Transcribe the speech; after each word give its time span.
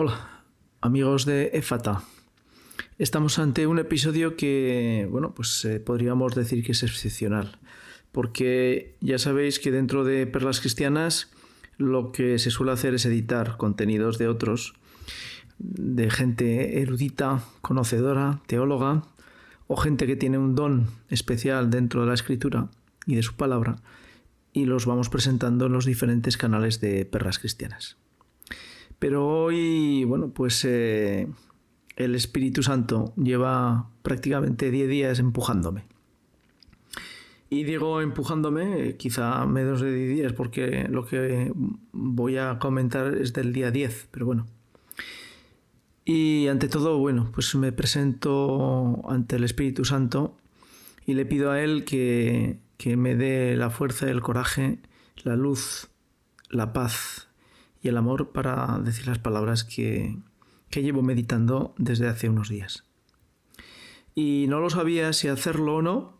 Hola, 0.00 0.44
amigos 0.80 1.26
de 1.26 1.50
EFATA. 1.54 2.04
Estamos 2.98 3.40
ante 3.40 3.66
un 3.66 3.80
episodio 3.80 4.36
que, 4.36 5.08
bueno, 5.10 5.34
pues 5.34 5.64
eh, 5.64 5.80
podríamos 5.80 6.36
decir 6.36 6.64
que 6.64 6.70
es 6.70 6.84
excepcional, 6.84 7.58
porque 8.12 8.94
ya 9.00 9.18
sabéis 9.18 9.58
que 9.58 9.72
dentro 9.72 10.04
de 10.04 10.28
Perlas 10.28 10.60
Cristianas 10.60 11.32
lo 11.78 12.12
que 12.12 12.38
se 12.38 12.52
suele 12.52 12.70
hacer 12.70 12.94
es 12.94 13.06
editar 13.06 13.56
contenidos 13.56 14.18
de 14.18 14.28
otros, 14.28 14.74
de 15.58 16.08
gente 16.10 16.80
erudita, 16.80 17.42
conocedora, 17.60 18.40
teóloga, 18.46 19.02
o 19.66 19.74
gente 19.74 20.06
que 20.06 20.14
tiene 20.14 20.38
un 20.38 20.54
don 20.54 20.86
especial 21.08 21.70
dentro 21.70 22.02
de 22.02 22.06
la 22.06 22.14
escritura 22.14 22.68
y 23.04 23.16
de 23.16 23.24
su 23.24 23.34
palabra, 23.34 23.74
y 24.52 24.66
los 24.66 24.86
vamos 24.86 25.08
presentando 25.08 25.66
en 25.66 25.72
los 25.72 25.86
diferentes 25.86 26.36
canales 26.36 26.80
de 26.80 27.04
Perlas 27.04 27.40
Cristianas. 27.40 27.96
Pero 28.98 29.26
hoy, 29.26 30.04
bueno, 30.04 30.30
pues 30.30 30.64
eh, 30.64 31.28
el 31.96 32.14
Espíritu 32.14 32.62
Santo 32.62 33.12
lleva 33.16 33.90
prácticamente 34.02 34.70
10 34.70 34.88
días 34.88 35.18
empujándome. 35.18 35.84
Y 37.50 37.64
digo 37.64 38.00
empujándome, 38.02 38.96
quizá 38.96 39.46
menos 39.46 39.80
de 39.80 39.94
10 39.94 40.16
días, 40.16 40.32
porque 40.32 40.86
lo 40.90 41.06
que 41.06 41.52
voy 41.92 42.36
a 42.36 42.58
comentar 42.58 43.14
es 43.14 43.32
del 43.32 43.52
día 43.52 43.70
10, 43.70 44.08
pero 44.10 44.26
bueno. 44.26 44.46
Y 46.04 46.48
ante 46.48 46.68
todo, 46.68 46.98
bueno, 46.98 47.30
pues 47.32 47.54
me 47.54 47.70
presento 47.72 49.02
ante 49.08 49.36
el 49.36 49.44
Espíritu 49.44 49.84
Santo 49.84 50.36
y 51.06 51.14
le 51.14 51.24
pido 51.24 51.50
a 51.50 51.60
Él 51.60 51.84
que, 51.84 52.58
que 52.76 52.96
me 52.96 53.14
dé 53.14 53.56
la 53.56 53.70
fuerza, 53.70 54.10
el 54.10 54.20
coraje, 54.20 54.78
la 55.24 55.36
luz, 55.36 55.88
la 56.50 56.72
paz 56.72 57.27
y 57.82 57.88
el 57.88 57.96
amor 57.96 58.30
para 58.30 58.78
decir 58.82 59.06
las 59.06 59.18
palabras 59.18 59.64
que, 59.64 60.16
llevo 60.70 61.02
meditando 61.02 61.74
desde 61.76 62.08
hace 62.08 62.28
unos 62.28 62.48
días. 62.48 62.84
Y 64.14 64.46
no 64.48 64.60
lo 64.60 64.70
sabía 64.70 65.12
si 65.12 65.28
hacerlo 65.28 65.76
o 65.76 65.82
no, 65.82 66.18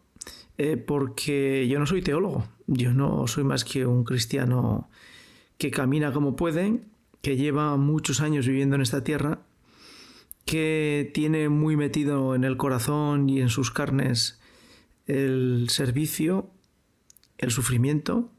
eh, 0.56 0.76
porque 0.76 1.66
yo 1.68 1.78
no 1.78 1.86
soy 1.86 2.02
teólogo, 2.02 2.48
yo 2.66 2.92
no 2.92 3.26
soy 3.26 3.44
más 3.44 3.64
que 3.64 3.86
un 3.86 4.04
cristiano 4.04 4.88
que 5.58 5.70
camina 5.70 6.12
como 6.12 6.36
puede, 6.36 6.82
que 7.22 7.36
lleva 7.36 7.76
muchos 7.76 8.20
años 8.20 8.46
viviendo 8.46 8.76
en 8.76 8.82
esta 8.82 9.04
tierra, 9.04 9.42
que 10.44 11.10
tiene 11.14 11.48
muy 11.48 11.76
metido 11.76 12.34
en 12.34 12.44
el 12.44 12.56
corazón 12.56 13.28
y 13.28 13.40
en 13.40 13.48
sus 13.48 13.70
carnes 13.70 14.40
el 15.06 15.66
servicio, 15.68 16.50
el 17.36 17.50
sufrimiento 17.50 18.30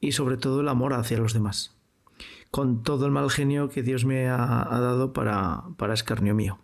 y 0.00 0.12
sobre 0.12 0.36
todo 0.36 0.60
el 0.60 0.68
amor 0.68 0.94
hacia 0.94 1.18
los 1.18 1.34
demás 1.34 1.79
con 2.50 2.82
todo 2.82 3.06
el 3.06 3.12
mal 3.12 3.30
genio 3.30 3.68
que 3.68 3.82
Dios 3.82 4.04
me 4.04 4.28
ha, 4.28 4.36
dado 4.36 5.12
para, 5.12 5.64
para 5.76 5.94
escarnio 5.94 6.34
mío. 6.34 6.58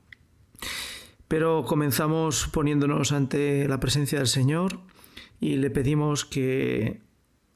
Pero 1.29 1.65
comenzamos 1.65 2.49
poniéndonos 2.49 3.13
ante 3.13 3.69
la 3.69 3.81
presencia 3.81 4.19
del 4.19 4.29
Señor 4.29 4.81
y 5.41 5.57
le 5.57 5.71
pedimos 5.71 6.25
que 6.25 7.03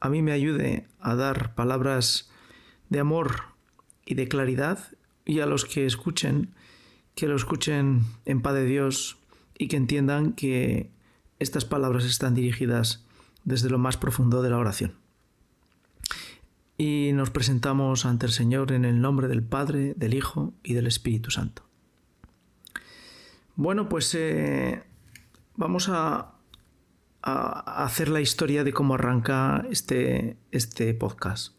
a 0.00 0.09
mí 0.09 0.22
me 0.22 0.33
ayude 0.33 0.87
a 1.00 1.14
dar 1.14 1.55
palabras 1.55 2.31
de 2.89 3.00
amor 3.00 3.42
y 4.05 4.14
de 4.14 4.28
claridad 4.28 4.78
y 5.25 5.41
a 5.41 5.47
los 5.47 5.65
que 5.65 5.87
escuchen, 5.87 6.55
que 7.15 7.28
lo 7.28 7.37
escuchen 7.37 8.03
en 8.25 8.42
paz 8.42 8.55
de 8.55 8.65
Dios 8.65 9.19
y 9.59 9.69
que 9.69 9.77
entiendan 9.77 10.33
que 10.33 10.91
estas 11.39 11.65
palabras 11.65 12.05
están 12.05 12.34
dirigidas 12.34 13.05
desde 13.44 13.70
lo 13.70 13.78
más 13.78 13.97
profundo 13.97 14.42
de 14.42 14.50
la 14.50 14.59
oración 14.59 15.00
y 16.81 17.12
nos 17.12 17.28
presentamos 17.28 18.06
ante 18.06 18.25
el 18.25 18.33
Señor 18.33 18.73
en 18.73 18.86
el 18.86 19.03
nombre 19.03 19.28
del 19.28 19.42
Padre, 19.42 19.92
del 19.98 20.14
Hijo 20.14 20.55
y 20.62 20.73
del 20.73 20.87
Espíritu 20.87 21.31
Santo. 21.31 21.62
Bueno, 23.55 23.91
pues 23.91 24.14
eh, 24.14 24.83
vamos 25.56 25.91
a, 25.91 26.37
hacer 27.20 28.09
la 28.09 28.22
historia 28.22 28.65
de 28.65 28.72
cómo 28.72 28.94
arranca 28.94 29.66
este, 29.71 30.38
este 30.53 30.94
podcast. 30.94 31.53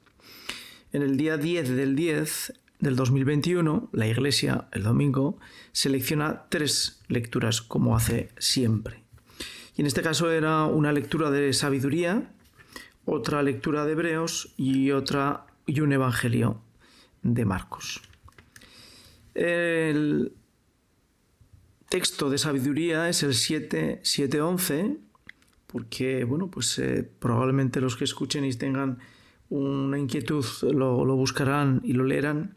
En 0.91 1.03
el 1.03 1.17
día 1.17 1.37
10 1.37 1.69
del 1.69 1.95
10 1.95 2.53
del 2.79 2.95
2021, 2.95 3.89
la 3.91 4.07
Iglesia, 4.07 4.69
el 4.71 4.81
domingo, 4.81 5.37
selecciona 5.71 6.45
tres 6.49 6.99
lecturas 7.09 7.61
como 7.61 7.95
hace 7.95 8.31
siempre. 8.39 9.03
Y 9.77 9.81
en 9.81 9.85
este 9.85 10.01
caso 10.01 10.31
era 10.31 10.65
una 10.65 10.91
lectura 10.91 11.29
de 11.29 11.53
sabiduría, 11.53 12.31
otra 13.05 13.43
lectura 13.43 13.85
de 13.85 13.93
Hebreos 13.93 14.53
y 14.57 14.91
otra 14.91 15.45
y 15.65 15.81
un 15.81 15.93
evangelio 15.93 16.61
de 17.23 17.45
Marcos. 17.45 18.01
El 19.33 20.33
texto 21.89 22.29
de 22.29 22.37
sabiduría 22.37 23.09
es 23.09 23.23
el 23.23 23.33
7, 23.33 24.01
7.11, 24.03 24.97
porque 25.67 26.23
bueno, 26.23 26.49
pues 26.49 26.77
eh, 26.79 27.09
probablemente 27.19 27.81
los 27.81 27.95
que 27.95 28.03
escuchen 28.03 28.45
y 28.45 28.53
tengan 28.53 28.99
una 29.49 29.99
inquietud 29.99 30.45
lo, 30.61 31.05
lo 31.05 31.15
buscarán 31.15 31.81
y 31.83 31.93
lo 31.93 32.03
leerán. 32.03 32.55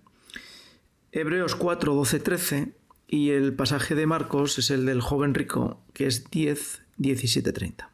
Hebreos 1.12 1.54
4, 1.54 1.94
12, 1.94 2.20
13 2.20 2.72
y 3.06 3.30
el 3.30 3.54
pasaje 3.54 3.94
de 3.94 4.06
Marcos 4.06 4.58
es 4.58 4.70
el 4.70 4.86
del 4.86 5.00
joven 5.00 5.34
rico, 5.34 5.80
que 5.92 6.06
es 6.06 6.28
10, 6.30 6.82
17, 6.96 7.52
30. 7.52 7.93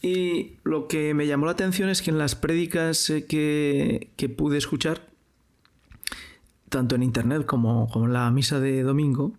Y 0.00 0.56
lo 0.62 0.86
que 0.86 1.12
me 1.14 1.26
llamó 1.26 1.46
la 1.46 1.52
atención 1.52 1.88
es 1.88 2.02
que 2.02 2.10
en 2.10 2.18
las 2.18 2.36
prédicas 2.36 3.10
eh, 3.10 3.26
que, 3.26 4.28
pude 4.28 4.58
escuchar, 4.58 5.08
tanto 6.68 6.94
en 6.94 7.02
internet 7.02 7.46
como, 7.46 7.88
como 7.88 8.06
en 8.06 8.12
la 8.12 8.30
misa 8.30 8.60
de 8.60 8.82
domingo, 8.82 9.32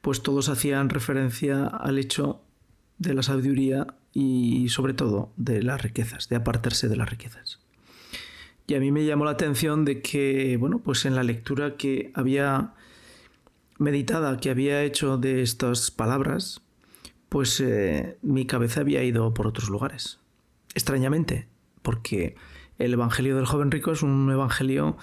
pues 0.00 0.22
todos 0.22 0.48
hacían 0.48 0.88
referencia 0.88 1.66
al 1.66 1.98
hecho 1.98 2.40
de 2.98 3.14
la 3.14 3.22
sabiduría 3.22 3.86
y 4.12 4.68
sobre 4.70 4.94
todo 4.94 5.32
de 5.36 5.62
las 5.62 5.82
riquezas, 5.82 6.28
de 6.28 6.36
apartarse 6.36 6.88
de 6.88 6.96
las 6.96 7.10
riquezas. 7.10 7.60
Y 8.66 8.74
a 8.74 8.80
mí 8.80 8.90
me 8.90 9.04
llamó 9.04 9.24
la 9.24 9.32
atención 9.32 9.84
de 9.84 10.02
que, 10.02 10.56
bueno, 10.56 10.80
pues 10.80 11.04
en 11.04 11.14
la 11.14 11.22
lectura 11.22 11.76
que 11.76 12.10
había 12.14 12.72
meditada, 13.78 14.38
que 14.38 14.50
había 14.50 14.82
hecho 14.82 15.18
de 15.18 15.42
estas 15.42 15.90
palabras, 15.90 16.62
pues 17.28 17.60
eh, 17.60 18.18
mi 18.22 18.46
cabeza 18.46 18.80
había 18.80 19.02
ido 19.02 19.34
por 19.34 19.46
otros 19.46 19.68
lugares. 19.68 20.20
Extrañamente, 20.74 21.48
porque 21.82 22.36
el 22.78 22.92
Evangelio 22.92 23.36
del 23.36 23.46
joven 23.46 23.70
rico 23.70 23.92
es 23.92 24.02
un 24.02 24.30
Evangelio 24.30 24.96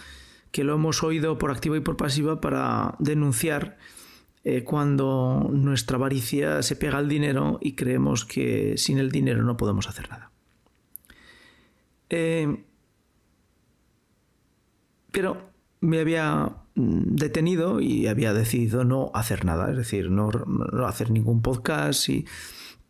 que 0.52 0.64
lo 0.64 0.76
hemos 0.76 1.04
oído 1.04 1.38
por 1.38 1.52
activa 1.52 1.78
y 1.78 1.82
por 1.82 1.98
pasiva 1.98 2.40
para 2.40 2.96
denunciar 3.00 3.78
eh, 4.44 4.64
cuando 4.64 5.50
nuestra 5.52 5.98
avaricia 5.98 6.62
se 6.62 6.76
pega 6.76 6.98
al 6.98 7.10
dinero 7.10 7.60
y 7.62 7.74
creemos 7.74 8.26
que 8.26 8.78
sin 8.78 9.00
el 9.00 9.10
dinero 9.10 9.44
no 9.44 9.58
podemos 9.58 9.88
hacer 9.88 10.10
nada. 10.10 10.32
Eh, 12.10 12.64
pero 15.12 15.53
me 15.84 16.00
había 16.00 16.56
mm, 16.76 17.16
detenido 17.16 17.82
y 17.82 18.08
había 18.08 18.34
decidido 18.34 18.86
no 18.86 19.12
hacer 19.14 19.44
nada, 19.44 19.70
es 19.70 19.78
decir, 19.78 20.10
no, 20.10 20.32
hacer 20.88 21.12
ningún 21.12 21.42
podcast 21.42 22.08
y 22.08 22.26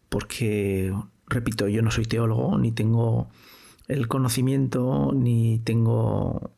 porque, 0.09 0.93
repito, 1.27 1.67
yo 1.67 1.81
no 1.81 1.89
soy 1.89 2.05
teólogo, 2.05 2.57
ni 2.59 2.71
tengo 2.71 3.29
el 3.87 4.07
conocimiento, 4.07 5.11
ni 5.13 5.59
tengo 5.59 6.51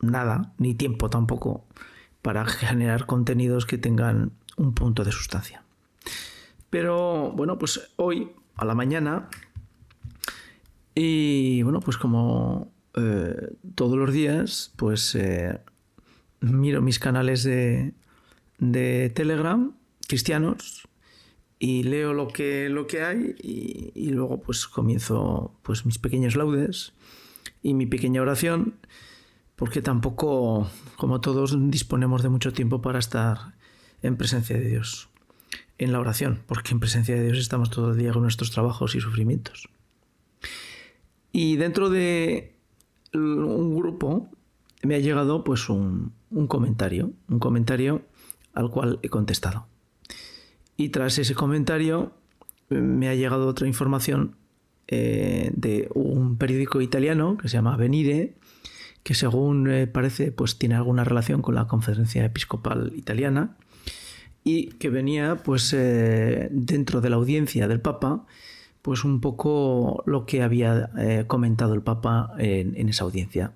nada, 0.00 0.54
ni 0.58 0.74
tiempo 0.74 1.10
tampoco 1.10 1.66
para 2.22 2.44
generar 2.46 3.06
contenidos 3.06 3.66
que 3.66 3.76
tengan 3.76 4.30
un 4.56 4.72
punto 4.72 5.02
de 5.02 5.10
sustancia. 5.10 5.64
Pero 6.70 7.32
bueno, 7.32 7.58
pues 7.58 7.92
hoy 7.96 8.30
a 8.54 8.64
la 8.64 8.76
mañana 8.76 9.28
y 10.94 11.62
bueno, 11.62 11.80
pues 11.80 11.96
como 11.96 12.70
eh, 12.94 13.52
todos 13.74 13.96
los 13.96 14.12
días, 14.12 14.72
pues 14.76 15.14
eh, 15.14 15.60
miro 16.40 16.82
mis 16.82 16.98
canales 16.98 17.44
de, 17.44 17.94
Telegram 19.14 19.72
cristianos 20.06 20.88
y 21.58 21.84
leo 21.84 22.12
lo 22.12 22.28
que, 22.28 22.68
lo 22.68 22.86
que 22.86 23.02
hay 23.02 23.34
y, 23.42 24.10
luego 24.10 24.42
pues 24.42 24.66
comienzo 24.66 25.54
pues 25.62 25.86
mis 25.86 25.98
pequeños 25.98 26.36
laudes 26.36 26.92
y 27.62 27.74
mi 27.74 27.86
pequeña 27.86 28.20
oración 28.20 28.74
porque 29.56 29.80
tampoco 29.80 30.70
como 30.96 31.20
todos 31.20 31.56
disponemos 31.70 32.22
de 32.22 32.28
mucho 32.28 32.52
tiempo 32.52 32.82
para 32.82 32.98
estar 32.98 33.54
en 34.02 34.16
presencia 34.16 34.58
de 34.58 34.68
Dios 34.68 35.08
en 35.78 35.92
la 35.92 36.00
oración 36.00 36.42
porque 36.46 36.72
en 36.72 36.80
presencia 36.80 37.14
de 37.14 37.24
Dios 37.24 37.38
estamos 37.38 37.70
todo 37.70 37.92
el 37.92 37.98
día 37.98 38.12
con 38.12 38.22
nuestros 38.22 38.50
trabajos 38.50 38.94
y 38.94 39.00
sufrimientos. 39.00 39.68
Y 41.32 41.56
dentro 41.56 41.88
de 41.88 42.59
un 43.12 43.76
grupo 43.76 44.30
me 44.82 44.94
ha 44.94 44.98
llegado 44.98 45.44
pues 45.44 45.68
un, 45.68 46.12
comentario, 46.48 47.12
un 47.28 47.38
comentario 47.38 48.02
al 48.54 48.70
cual 48.70 48.98
he 49.02 49.08
contestado. 49.08 49.66
Y 50.76 50.88
tras 50.88 51.18
ese 51.18 51.34
comentario 51.34 52.12
me 52.68 53.08
ha 53.08 53.14
llegado 53.14 53.46
otra 53.46 53.66
información 53.66 54.36
eh, 54.88 55.50
de 55.54 55.88
un 55.94 56.36
periódico 56.36 56.80
italiano 56.80 57.36
que 57.36 57.48
se 57.48 57.56
llama 57.56 57.76
Venire, 57.76 58.34
que 59.02 59.14
según 59.14 59.70
eh, 59.70 59.86
parece 59.86 60.32
pues 60.32 60.58
tiene 60.58 60.74
alguna 60.74 61.04
relación 61.04 61.42
con 61.42 61.54
la 61.54 61.66
conferencia 61.66 62.24
episcopal 62.24 62.92
italiana 62.96 63.56
y 64.42 64.68
que 64.72 64.88
venía 64.88 65.36
pues 65.44 65.72
eh, 65.74 66.48
dentro 66.50 67.00
de 67.00 67.10
la 67.10 67.16
audiencia 67.16 67.68
del 67.68 67.80
Papa 67.80 68.26
pues 68.82 69.04
un 69.04 69.20
poco 69.20 70.02
lo 70.06 70.26
que 70.26 70.42
había 70.42 70.90
eh, 70.98 71.24
comentado 71.26 71.74
el 71.74 71.82
Papa 71.82 72.32
en, 72.38 72.88
esa 72.88 73.04
audiencia, 73.04 73.52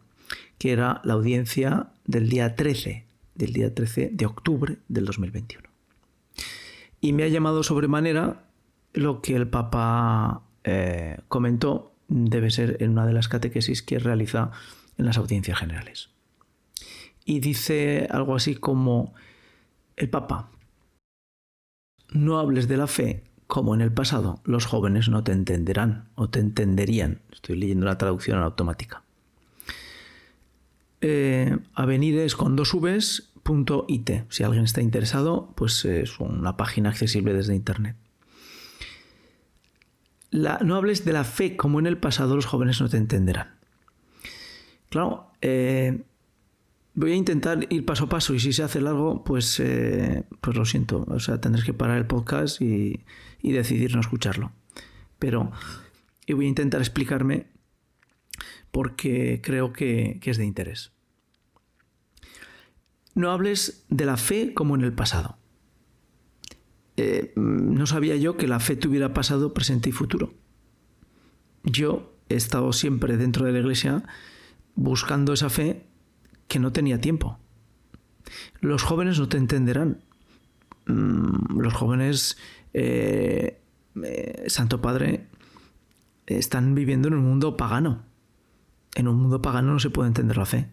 que 0.58 0.72
era 0.72 1.00
la 1.04 1.14
audiencia 1.14 1.88
del 2.04 2.28
día 2.28 2.54
13, 2.54 3.04
del 3.34 3.52
día 3.52 3.74
13 3.74 4.10
de 4.12 4.26
octubre 4.26 4.78
del 4.88 5.06
2021. 5.06 5.68
Y 7.00 7.12
me 7.12 7.24
ha 7.24 7.28
llamado 7.28 7.62
sobremanera 7.62 8.44
lo 8.92 9.22
que 9.22 9.34
el 9.34 9.48
Papa 9.48 10.42
eh, 10.62 11.18
comentó, 11.28 11.92
debe 12.08 12.50
ser 12.50 12.76
en 12.80 12.90
una 12.90 13.06
de 13.06 13.12
las 13.12 13.28
catequesis 13.28 13.82
que 13.82 13.98
realiza 13.98 14.50
en 14.98 15.06
las 15.06 15.18
audiencias 15.18 15.58
generales. 15.58 16.10
Y 17.24 17.40
dice 17.40 18.06
algo 18.10 18.34
así 18.34 18.54
como, 18.54 19.14
el 19.96 20.10
Papa, 20.10 20.50
no 22.10 22.38
hables 22.38 22.68
de 22.68 22.76
la 22.76 22.86
fe 22.86 23.24
como 23.46 23.74
en 23.74 23.80
el 23.80 23.92
pasado, 23.92 24.40
los 24.44 24.66
jóvenes 24.66 25.08
no 25.08 25.22
te 25.22 25.32
entenderán 25.32 26.08
o 26.14 26.28
te 26.30 26.40
entenderían. 26.40 27.20
Estoy 27.32 27.56
leyendo 27.56 27.86
la 27.86 27.98
traducción 27.98 28.38
automática. 28.38 29.02
Eh, 31.00 31.58
es 31.76 32.34
con 32.34 32.56
dos 32.56 32.72
vs, 32.72 33.30
punto 33.42 33.84
.it. 33.88 34.10
Si 34.30 34.42
alguien 34.42 34.64
está 34.64 34.80
interesado, 34.80 35.52
pues 35.54 35.84
es 35.84 36.18
una 36.18 36.56
página 36.56 36.88
accesible 36.88 37.34
desde 37.34 37.54
internet. 37.54 37.96
no 40.32 40.76
hables 40.76 41.04
de 41.04 41.12
la 41.12 41.24
fe 41.24 41.56
como 41.56 41.78
en 41.78 41.86
el 41.86 41.98
pasado, 41.98 42.36
los 42.36 42.46
jóvenes 42.46 42.80
no 42.80 42.88
te 42.88 42.96
entenderán. 42.96 43.54
Claro, 44.88 45.30
eh, 45.42 46.04
voy 46.94 47.12
a 47.12 47.16
intentar 47.16 47.66
ir 47.70 47.84
paso 47.84 48.04
a 48.04 48.08
paso 48.08 48.34
y 48.34 48.40
si 48.40 48.52
se 48.52 48.62
hace 48.62 48.80
largo, 48.80 49.24
pues, 49.24 49.58
eh, 49.60 50.24
pues 50.40 50.56
lo 50.56 50.64
siento. 50.64 51.04
O 51.08 51.18
sea, 51.18 51.40
tendrás 51.40 51.64
que 51.64 51.74
parar 51.74 51.98
el 51.98 52.06
podcast 52.06 52.60
y, 52.60 53.04
decidir 53.42 53.94
no 53.94 54.00
escucharlo. 54.00 54.52
Pero 55.18 55.52
voy 56.28 56.46
a 56.46 56.48
intentar 56.48 56.80
explicarme 56.80 57.46
porque 58.70 59.40
creo 59.42 59.72
que, 59.72 60.20
es 60.22 60.38
de 60.38 60.44
interés. 60.44 60.92
No 63.14 63.30
hables 63.30 63.84
de 63.90 64.06
la 64.06 64.16
fe 64.16 64.54
como 64.54 64.74
en 64.74 64.82
el 64.82 64.92
pasado. 64.92 65.38
Eh, 66.96 67.32
no 67.36 67.86
sabía 67.86 68.16
yo 68.16 68.36
que 68.36 68.48
la 68.48 68.60
fe 68.60 68.76
tuviera 68.76 69.14
pasado, 69.14 69.52
presente 69.52 69.90
y 69.90 69.92
futuro. 69.92 70.34
Yo 71.64 72.16
he 72.28 72.34
estado 72.34 72.72
siempre 72.72 73.16
dentro 73.16 73.46
de 73.46 73.52
la 73.52 73.58
iglesia 73.58 74.04
buscando 74.74 75.32
esa 75.32 75.50
fe 75.50 75.83
que 76.48 76.58
no 76.58 76.72
tenía 76.72 77.00
tiempo. 77.00 77.38
Los 78.60 78.82
jóvenes 78.82 79.18
no 79.18 79.28
te 79.28 79.36
entenderán. 79.36 80.02
Mm, 80.86 81.60
los 81.60 81.72
jóvenes, 81.72 82.36
eh, 82.72 83.60
eh, 84.02 84.44
Santo 84.48 84.80
Padre, 84.80 85.26
están 86.26 86.74
viviendo 86.74 87.08
en 87.08 87.14
un 87.14 87.24
mundo 87.24 87.56
pagano. 87.56 88.04
En 88.94 89.08
un 89.08 89.16
mundo 89.16 89.42
pagano 89.42 89.72
no 89.72 89.78
se 89.78 89.90
puede 89.90 90.08
entender 90.08 90.36
la 90.36 90.46
fe. 90.46 90.68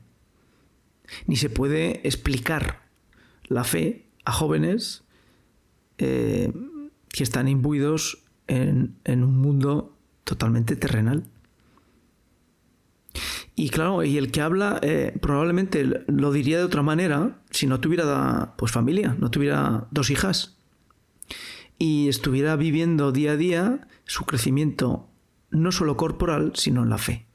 Ni 1.28 1.36
se 1.36 1.50
puede 1.50 2.08
explicar 2.08 2.84
la 3.46 3.64
fe 3.64 4.08
a 4.24 4.32
jóvenes 4.32 5.04
eh, 5.98 6.54
que 7.10 7.24
están 7.24 7.48
imbuidos 7.48 8.24
en 8.48 8.98
un 9.06 9.38
mundo 9.38 9.98
totalmente 10.24 10.76
terrenal. 10.76 11.24
Y 13.56 13.70
claro, 13.70 14.04
y 14.04 14.18
el 14.18 14.32
que 14.32 14.42
habla 14.42 14.80
eh, 14.82 15.18
probablemente 15.22 16.06
lo 16.08 16.32
diría 16.32 16.58
de 16.58 16.64
otra 16.64 16.82
manera 16.82 17.42
si 17.50 17.68
no 17.68 17.80
tuviera 17.80 18.54
pues 18.58 18.72
familia, 18.72 19.16
no 19.20 19.30
tuviera 19.30 19.88
dos 19.92 20.10
hijas 20.10 20.58
y 21.82 22.10
estuviera 22.10 22.56
viviendo 22.58 23.12
día 23.12 23.32
a 23.32 23.38
día 23.38 23.88
su 24.06 24.26
crecimiento 24.26 25.10
no 25.50 25.72
solo 25.72 25.98
corporal, 25.98 26.52
sino 26.54 26.84
en 26.84 26.90
la 26.90 27.00
fe. 27.00 27.26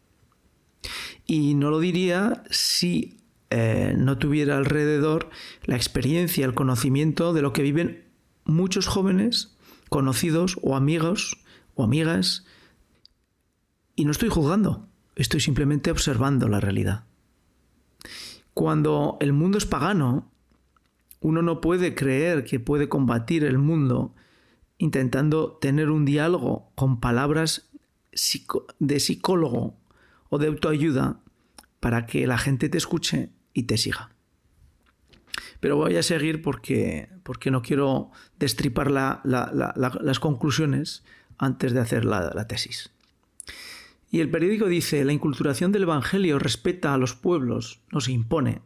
Y 1.26 1.54
no 1.54 1.70
lo 1.70 1.80
diría 1.80 2.44
si 2.48 3.18
eh, 3.50 3.94
no 3.98 4.18
tuviera 4.18 4.56
alrededor 4.56 5.30
la 5.64 5.74
experiencia, 5.74 6.46
el 6.46 6.54
conocimiento 6.54 7.32
de 7.32 7.42
lo 7.42 7.52
que 7.52 7.62
viven 7.62 8.04
muchos 8.44 8.86
jóvenes, 8.86 9.56
conocidos 9.88 10.58
o 10.62 10.76
amigos 10.76 11.38
o 11.74 11.82
amigas. 11.82 12.44
Y 13.96 14.04
no 14.04 14.12
estoy 14.12 14.28
juzgando, 14.28 14.86
Estoy 15.16 15.40
simplemente 15.40 15.90
observando 15.90 16.46
la 16.46 16.60
realidad. 16.60 17.04
Cuando 18.52 19.16
el 19.20 19.32
mundo 19.32 19.56
es 19.56 19.64
pagano, 19.64 20.30
uno 21.20 21.40
no 21.40 21.62
puede 21.62 21.94
creer 21.94 22.44
que 22.44 22.60
puede 22.60 22.90
combatir 22.90 23.42
el 23.42 23.56
mundo 23.56 24.14
intentando 24.76 25.52
tener 25.52 25.90
un 25.90 26.04
diálogo 26.04 26.70
con 26.74 27.00
palabras 27.00 27.70
de 28.78 29.00
psicólogo 29.00 29.78
o 30.28 30.38
de 30.38 30.48
autoayuda 30.48 31.20
para 31.80 32.04
que 32.06 32.26
la 32.26 32.36
gente 32.36 32.68
te 32.68 32.76
escuche 32.76 33.30
y 33.54 33.62
te 33.64 33.78
siga. 33.78 34.10
Pero 35.60 35.76
voy 35.76 35.96
a 35.96 36.02
seguir 36.02 36.42
porque, 36.42 37.08
porque 37.22 37.50
no 37.50 37.62
quiero 37.62 38.10
destripar 38.38 38.90
las 38.90 40.20
conclusiones 40.20 41.04
antes 41.38 41.72
de 41.72 41.80
hacer 41.80 42.04
la 42.04 42.46
tesis. 42.46 42.95
Y 44.16 44.20
el 44.20 44.30
periódico 44.30 44.64
dice, 44.64 45.04
la 45.04 45.12
inculturación 45.12 45.72
del 45.72 45.82
Evangelio 45.82 46.38
respeta 46.38 46.94
a 46.94 46.96
los 46.96 47.14
pueblos, 47.14 47.82
no 47.92 48.00
se 48.00 48.12
impone. 48.12 48.62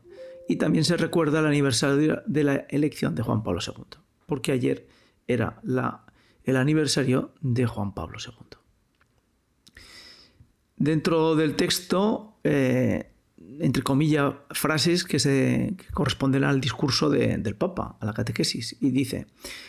Y 0.49 0.59
también 0.59 0.85
se 0.85 0.97
recuerda 0.97 1.41
el 1.41 1.47
aniversario 1.47 2.23
de 2.25 2.45
la 2.45 2.55
elección 2.69 3.17
de 3.17 3.25
Juan 3.25 3.43
Pablo 3.43 3.59
II, 3.67 3.99
porque 4.27 4.53
ayer 4.53 4.87
era 5.27 5.61
el 6.45 6.57
aniversario 6.57 7.35
de 7.41 7.67
Juan 7.67 7.95
Pablo 7.95 8.19
II. 8.25 8.59
Dentro 10.77 11.35
del 11.35 11.57
texto 11.57 12.39
eh, 12.45 13.10
entre 13.59 13.83
comillas, 13.83 14.35
frases 14.51 15.05
que, 15.05 15.19
se, 15.19 15.75
corresponden 15.93 16.45
al 16.45 16.61
discurso 16.61 17.09
del 17.09 17.57
Papa, 17.57 17.97
a 18.01 18.07
la 18.07 18.13
catequesis, 18.13 18.77
y 18.81 18.91
dice, 18.91 19.27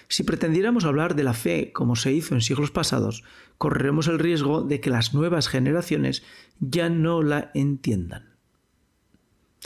si 0.08 0.24
pretendiéramos 0.24 0.86
hablar 0.86 1.16
de 1.16 1.24
la 1.24 1.34
fe 1.34 1.72
como 1.72 1.96
se 1.96 2.12
hizo 2.12 2.36
en 2.36 2.42
siglos 2.42 2.72
pasados, 2.72 3.24
correremos 3.58 4.08
el 4.08 4.20
riesgo 4.20 4.62
de 4.62 4.82
que 4.82 4.90
las 4.90 5.14
nuevas 5.14 5.48
generaciones 5.48 6.24
ya 6.60 6.90
no 6.90 7.22
la 7.22 7.52
entiendan. 7.54 8.36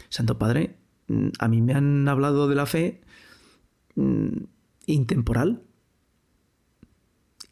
Santo 0.10 0.38
Padre, 0.38 0.76
mm, 1.08 1.30
a 1.40 1.48
mí 1.48 1.62
me 1.62 1.74
han 1.74 2.08
hablado 2.08 2.48
de 2.48 2.56
la 2.56 2.66
fe 2.66 3.02
mm, 3.96 4.44
intemporal. 4.86 5.64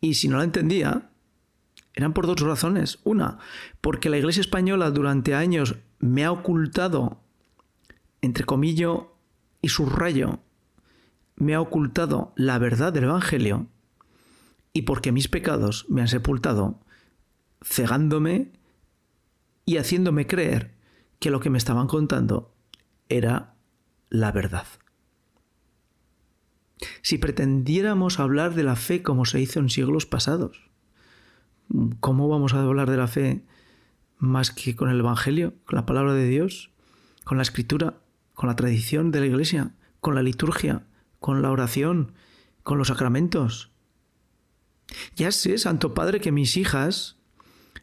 Y 0.02 0.16
si 0.16 0.28
no 0.28 0.38
la 0.38 0.44
entendía, 0.44 1.10
eran 1.96 2.14
por 2.14 2.28
dos 2.28 2.42
razones. 2.42 3.00
Una, 3.04 3.38
porque 3.82 4.10
la 4.10 4.18
Iglesia 4.18 4.42
española 4.42 4.92
durante 4.92 5.34
años 5.34 5.78
me 6.04 6.26
ha 6.26 6.34
ocultado, 6.34 7.22
entre 8.22 8.44
comillas 8.44 8.98
y 9.62 9.70
subrayo, 9.70 10.40
me 11.38 11.56
ha 11.56 11.62
ocultado 11.62 12.34
la 12.36 12.60
verdad 12.60 12.92
del 12.92 13.06
Evangelio 13.06 13.68
y 14.74 14.82
porque 14.82 15.14
mis 15.14 15.30
pecados 15.30 15.86
me 15.88 16.02
han 16.02 16.10
sepultado, 16.10 16.82
cegándome 17.62 18.52
y 19.66 19.78
haciéndome 19.78 20.28
creer 20.28 20.76
que 21.20 21.32
lo 21.32 21.40
que 21.40 21.50
me 21.50 21.58
estaban 21.58 21.88
contando 21.88 22.54
era 23.08 23.56
la 24.10 24.34
verdad. 24.34 24.68
Si 27.02 27.18
pretendiéramos 27.18 28.20
hablar 28.20 28.56
de 28.56 28.64
la 28.64 28.76
fe 28.76 29.04
como 29.04 29.24
se 29.24 29.40
hizo 29.40 29.62
en 29.62 29.70
siglos 29.70 30.06
pasados, 30.06 30.70
¿cómo 32.02 32.28
vamos 32.28 32.54
a 32.54 32.62
hablar 32.62 32.90
de 32.90 32.98
la 32.98 33.08
fe 33.08 33.46
más 34.24 34.52
que 34.52 34.76
con 34.76 34.90
el 34.90 35.00
Evangelio, 35.00 35.54
con 35.66 35.76
la 35.76 35.86
palabra 35.86 36.14
de 36.14 36.28
Dios, 36.28 36.72
con 37.26 37.38
la 37.38 37.44
escritura, 37.44 38.00
con 38.34 38.48
la 38.48 38.56
tradición 38.56 39.12
de 39.12 39.20
la 39.20 39.26
iglesia, 39.26 39.72
con 40.00 40.16
la 40.16 40.24
liturgia, 40.24 40.86
con 41.20 41.42
la 41.42 41.52
oración, 41.52 42.14
con 42.64 42.78
los 42.78 42.88
sacramentos. 42.88 43.72
Ya 45.18 45.32
sé, 45.32 45.58
Santo 45.58 45.94
Padre, 45.94 46.22
que 46.22 46.32
mis 46.32 46.56
hijas 46.56 47.18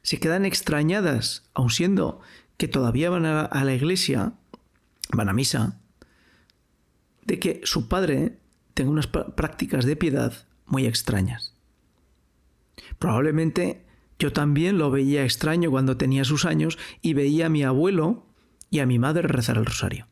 se 0.01 0.19
quedan 0.19 0.47
extrañadas, 0.47 1.51
aun 1.53 1.69
siendo 1.69 2.21
que 2.57 2.69
todavía 2.69 3.11
van 3.11 3.27
a 3.27 3.65
la 3.65 3.75
iglesia, 3.75 4.33
van 5.13 5.29
a 5.29 5.35
misa, 5.35 5.79
de 7.27 7.39
que 7.39 7.61
su 7.65 7.87
padre 7.87 8.39
tenga 8.73 8.91
unas 8.91 9.09
prácticas 9.09 9.85
de 9.85 9.97
piedad 9.97 10.33
muy 10.65 10.87
extrañas. 10.87 11.55
Probablemente 12.99 13.85
yo 14.21 14.33
también 14.35 14.77
lo 14.77 14.91
veía 14.91 15.25
extraño 15.25 15.71
cuando 15.71 15.97
tenía 15.97 16.25
sus 16.25 16.45
años 16.45 16.79
y 17.01 17.15
veía 17.15 17.47
a 17.47 17.49
mi 17.49 17.65
abuelo 17.65 18.27
y 18.69 18.81
a 18.81 18.87
mi 18.87 18.99
madre 18.99 19.27
rezar 19.27 19.57
el 19.57 19.65
rosario. 19.65 20.07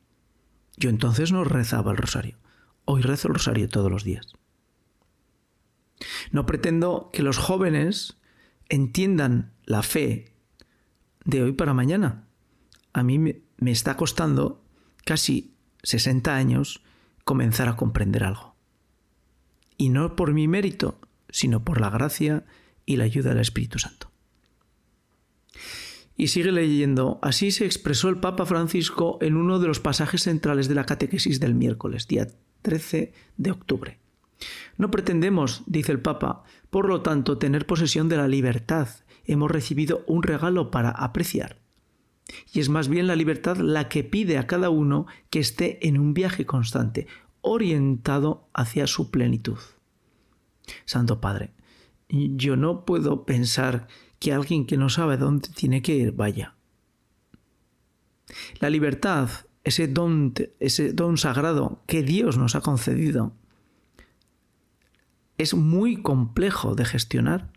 Yo 0.78 0.88
entonces 0.88 1.30
no 1.30 1.44
rezaba 1.44 1.92
el 1.92 1.98
rosario. 1.98 2.38
Hoy 2.86 3.02
rezo 3.02 3.28
el 3.28 3.34
rosario 3.34 3.68
todos 3.68 3.92
los 3.92 4.04
días. 4.04 4.32
No 6.32 6.46
pretendo 6.46 7.10
que 7.12 7.22
los 7.22 7.36
jóvenes 7.36 8.16
entiendan 8.70 9.52
la 9.64 9.82
fe 9.82 10.32
de 11.26 11.42
hoy 11.42 11.52
para 11.52 11.74
mañana. 11.74 12.24
A 12.94 13.02
mí 13.02 13.18
me 13.18 13.70
está 13.70 13.98
costando 13.98 14.64
casi 15.04 15.54
60 15.82 16.34
años 16.34 16.82
comenzar 17.24 17.68
a 17.68 17.76
comprender 17.76 18.24
algo. 18.24 18.54
Y 19.76 19.90
no 19.90 20.16
por 20.16 20.32
mi 20.32 20.48
mérito, 20.48 20.98
sino 21.28 21.62
por 21.62 21.78
la 21.78 21.90
gracia 21.90 22.46
y 22.88 22.96
la 22.96 23.04
ayuda 23.04 23.30
del 23.30 23.40
Espíritu 23.40 23.78
Santo. 23.78 24.10
Y 26.16 26.28
sigue 26.28 26.50
leyendo, 26.50 27.18
así 27.22 27.50
se 27.50 27.66
expresó 27.66 28.08
el 28.08 28.16
Papa 28.16 28.46
Francisco 28.46 29.18
en 29.20 29.36
uno 29.36 29.58
de 29.58 29.68
los 29.68 29.78
pasajes 29.78 30.22
centrales 30.22 30.68
de 30.68 30.74
la 30.74 30.86
catequesis 30.86 31.38
del 31.38 31.54
miércoles, 31.54 32.08
día 32.08 32.28
13 32.62 33.12
de 33.36 33.50
octubre. 33.50 33.98
No 34.78 34.90
pretendemos, 34.90 35.62
dice 35.66 35.92
el 35.92 36.00
Papa, 36.00 36.44
por 36.70 36.88
lo 36.88 37.02
tanto, 37.02 37.36
tener 37.36 37.66
posesión 37.66 38.08
de 38.08 38.16
la 38.16 38.26
libertad. 38.26 38.88
Hemos 39.26 39.50
recibido 39.50 40.02
un 40.06 40.22
regalo 40.22 40.70
para 40.70 40.88
apreciar. 40.88 41.58
Y 42.52 42.60
es 42.60 42.70
más 42.70 42.88
bien 42.88 43.06
la 43.06 43.16
libertad 43.16 43.58
la 43.58 43.90
que 43.90 44.02
pide 44.02 44.38
a 44.38 44.46
cada 44.46 44.70
uno 44.70 45.06
que 45.28 45.40
esté 45.40 45.86
en 45.86 45.98
un 45.98 46.14
viaje 46.14 46.46
constante, 46.46 47.06
orientado 47.42 48.48
hacia 48.54 48.86
su 48.86 49.10
plenitud. 49.10 49.58
Santo 50.86 51.20
Padre, 51.20 51.52
yo 52.08 52.56
no 52.56 52.84
puedo 52.84 53.24
pensar 53.24 53.86
que 54.18 54.32
alguien 54.32 54.66
que 54.66 54.76
no 54.76 54.88
sabe 54.88 55.16
dónde 55.16 55.48
tiene 55.50 55.82
que 55.82 55.94
ir 55.94 56.12
vaya. 56.12 56.54
La 58.60 58.70
libertad, 58.70 59.30
ese 59.64 59.88
don, 59.88 60.34
ese 60.60 60.92
don 60.92 61.16
sagrado 61.16 61.82
que 61.86 62.02
Dios 62.02 62.38
nos 62.38 62.54
ha 62.54 62.60
concedido, 62.60 63.32
es 65.36 65.54
muy 65.54 66.02
complejo 66.02 66.74
de 66.74 66.84
gestionar. 66.84 67.52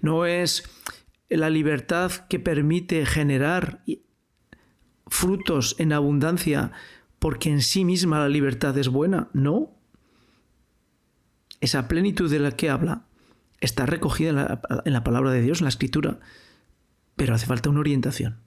No 0.00 0.24
es 0.24 0.64
la 1.28 1.50
libertad 1.50 2.10
que 2.28 2.40
permite 2.40 3.06
generar 3.06 3.84
frutos 5.06 5.76
en 5.78 5.92
abundancia 5.92 6.72
porque 7.18 7.50
en 7.50 7.60
sí 7.60 7.84
misma 7.84 8.20
la 8.20 8.28
libertad 8.28 8.76
es 8.78 8.88
buena, 8.88 9.28
no. 9.32 9.76
Esa 11.60 11.88
plenitud 11.88 12.30
de 12.30 12.38
la 12.38 12.52
que 12.52 12.70
habla 12.70 13.04
está 13.60 13.86
recogida 13.86 14.30
en 14.84 14.92
la, 14.92 15.04
palabra 15.04 15.30
de 15.30 15.42
Dios, 15.42 15.60
en 15.60 15.64
la 15.64 15.70
escritura, 15.70 16.20
pero 17.16 17.34
hace 17.34 17.46
falta 17.46 17.70
una 17.70 17.80
orientación. 17.80 18.38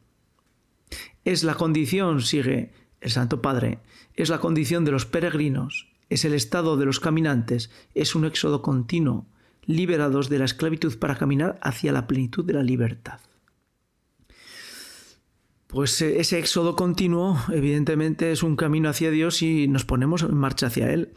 Es 1.24 1.44
la 1.44 1.56
condición, 1.56 2.22
sigue 2.22 2.72
el 3.02 3.12
Santo 3.12 3.42
Padre, 3.42 3.80
es 4.16 4.30
la 4.30 4.40
condición 4.40 4.86
de 4.86 4.92
los 4.92 5.06
peregrinos, 5.06 5.92
es 6.10 6.26
el 6.26 6.34
estado 6.34 6.78
de 6.78 6.86
los 6.86 7.00
caminantes, 7.00 7.70
es 7.94 8.16
un 8.16 8.26
éxodo 8.26 8.62
continuo, 8.62 9.28
liberados 9.66 10.30
de 10.30 10.40
la 10.40 10.46
esclavitud 10.46 10.98
para 10.98 11.16
caminar 11.16 11.60
hacia 11.62 11.92
la 11.92 12.08
plenitud 12.08 12.46
de 12.46 12.54
la 12.54 12.64
libertad. 12.64 13.20
Pues 15.68 16.00
eh, 16.02 16.20
ese 16.20 16.38
éxodo 16.38 16.76
continuo, 16.76 17.40
evidentemente, 17.52 18.32
es 18.32 18.44
un 18.44 18.56
camino 18.56 18.90
hacia 18.90 19.10
Dios 19.10 19.42
y 19.42 19.68
nos 19.68 19.86
ponemos 19.86 20.22
en 20.22 20.36
marcha 20.36 20.68
hacia 20.68 20.92
Él. 20.92 21.14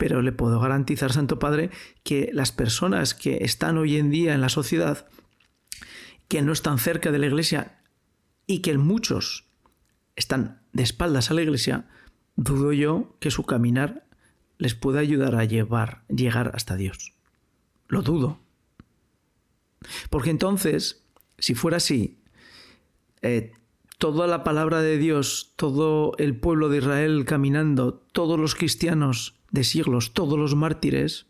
Pero 0.00 0.22
le 0.22 0.32
puedo 0.32 0.58
garantizar, 0.60 1.12
Santo 1.12 1.38
Padre, 1.38 1.68
que 2.04 2.30
las 2.32 2.52
personas 2.52 3.12
que 3.12 3.44
están 3.44 3.76
hoy 3.76 3.98
en 3.98 4.08
día 4.08 4.32
en 4.32 4.40
la 4.40 4.48
sociedad, 4.48 5.06
que 6.26 6.40
no 6.40 6.54
están 6.54 6.78
cerca 6.78 7.12
de 7.12 7.18
la 7.18 7.26
iglesia 7.26 7.82
y 8.46 8.60
que 8.60 8.78
muchos 8.78 9.44
están 10.16 10.62
de 10.72 10.84
espaldas 10.84 11.30
a 11.30 11.34
la 11.34 11.42
iglesia, 11.42 11.86
dudo 12.34 12.72
yo 12.72 13.14
que 13.20 13.30
su 13.30 13.44
caminar 13.44 14.06
les 14.56 14.74
pueda 14.74 15.00
ayudar 15.00 15.34
a 15.34 15.44
llevar, 15.44 16.02
llegar 16.08 16.52
hasta 16.54 16.76
Dios. 16.76 17.12
Lo 17.86 18.00
dudo. 18.00 18.40
Porque 20.08 20.30
entonces, 20.30 21.04
si 21.36 21.54
fuera 21.54 21.76
así, 21.76 22.22
eh, 23.20 23.52
toda 23.98 24.26
la 24.26 24.44
palabra 24.44 24.80
de 24.80 24.96
Dios, 24.96 25.52
todo 25.56 26.14
el 26.16 26.40
pueblo 26.40 26.70
de 26.70 26.78
Israel 26.78 27.26
caminando, 27.26 27.92
todos 28.12 28.40
los 28.40 28.54
cristianos 28.54 29.39
de 29.50 29.64
siglos, 29.64 30.12
todos 30.12 30.38
los 30.38 30.54
mártires, 30.54 31.26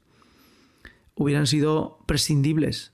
hubieran 1.15 1.47
sido 1.47 1.99
prescindibles, 2.07 2.93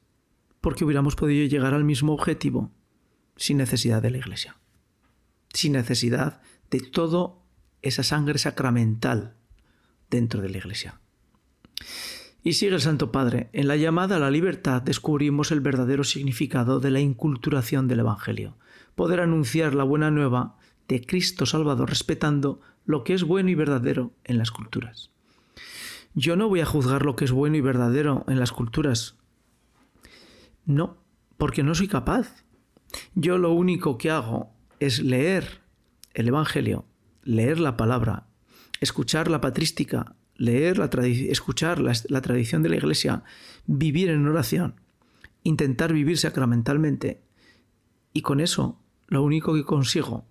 porque 0.61 0.85
hubiéramos 0.85 1.16
podido 1.16 1.47
llegar 1.47 1.75
al 1.75 1.85
mismo 1.85 2.12
objetivo 2.12 2.73
sin 3.37 3.59
necesidad 3.59 4.02
de 4.02 4.11
la 4.11 4.18
Iglesia, 4.18 4.56
sin 5.52 5.73
necesidad 5.73 6.40
de 6.71 6.80
toda 6.80 7.35
esa 7.83 8.02
sangre 8.02 8.38
sacramental 8.38 9.37
dentro 10.11 10.42
de 10.42 10.49
la 10.49 10.59
Iglesia. 10.59 11.00
Y 12.42 12.54
sigue 12.54 12.75
el 12.75 12.80
Santo 12.80 13.11
Padre, 13.11 13.50
en 13.52 13.68
la 13.68 13.76
llamada 13.76 14.16
a 14.16 14.21
la 14.21 14.30
libertad 14.30 14.80
descubrimos 14.80 15.50
el 15.50 15.61
verdadero 15.61 16.04
significado 16.04 16.80
de 16.80 16.90
la 16.90 17.00
inculturación 17.00 17.88
del 17.88 18.00
Evangelio, 18.00 18.56
poder 18.95 19.21
anunciar 19.21 19.75
la 19.75 19.85
buena 19.85 20.11
nueva 20.11 20.56
de 20.88 21.04
Cristo 21.04 21.45
Salvador 21.45 21.88
respetando 21.90 22.61
lo 22.85 23.02
que 23.02 23.14
es 23.14 23.25
bueno 23.25 23.50
y 23.50 23.54
verdadero 23.56 24.12
en 24.25 24.38
las 24.38 24.52
culturas. 24.52 25.11
Yo 26.18 26.35
no 26.35 26.49
voy 26.49 26.61
a 26.61 26.66
juzgar 26.66 27.04
lo 27.04 27.14
que 27.14 27.26
es 27.26 27.30
bueno 27.30 27.58
y 27.58 27.61
verdadero 27.61 28.25
en 28.26 28.40
las 28.40 28.50
culturas. 28.50 29.18
No, 30.64 30.96
porque 31.37 31.62
no 31.62 31.75
soy 31.75 31.88
capaz. 31.88 32.42
Yo 33.14 33.37
lo 33.37 33.52
único 33.52 33.99
que 33.99 34.11
hago 34.11 34.50
es 34.80 35.00
leer 35.00 35.61
el 36.14 36.28
Evangelio, 36.28 36.87
leer 37.23 37.61
la 37.61 37.76
palabra, 37.76 38.28
escuchar 38.80 39.28
la 39.28 39.42
patrística, 39.42 40.16
leer 40.37 40.78
la 40.78 40.88
escuchar 41.06 41.80
la, 41.80 41.92
la 42.08 42.23
tradición 42.23 42.62
de 42.62 42.70
la 42.70 42.76
Iglesia, 42.76 43.23
vivir 43.66 44.08
en 44.08 44.26
oración, 44.26 44.80
intentar 45.42 45.92
vivir 45.92 46.16
sacramentalmente. 46.16 47.20
Y 48.14 48.23
con 48.23 48.40
eso 48.40 48.80
lo 49.06 49.23
único 49.23 49.52
que 49.52 49.64
consigo 49.64 50.25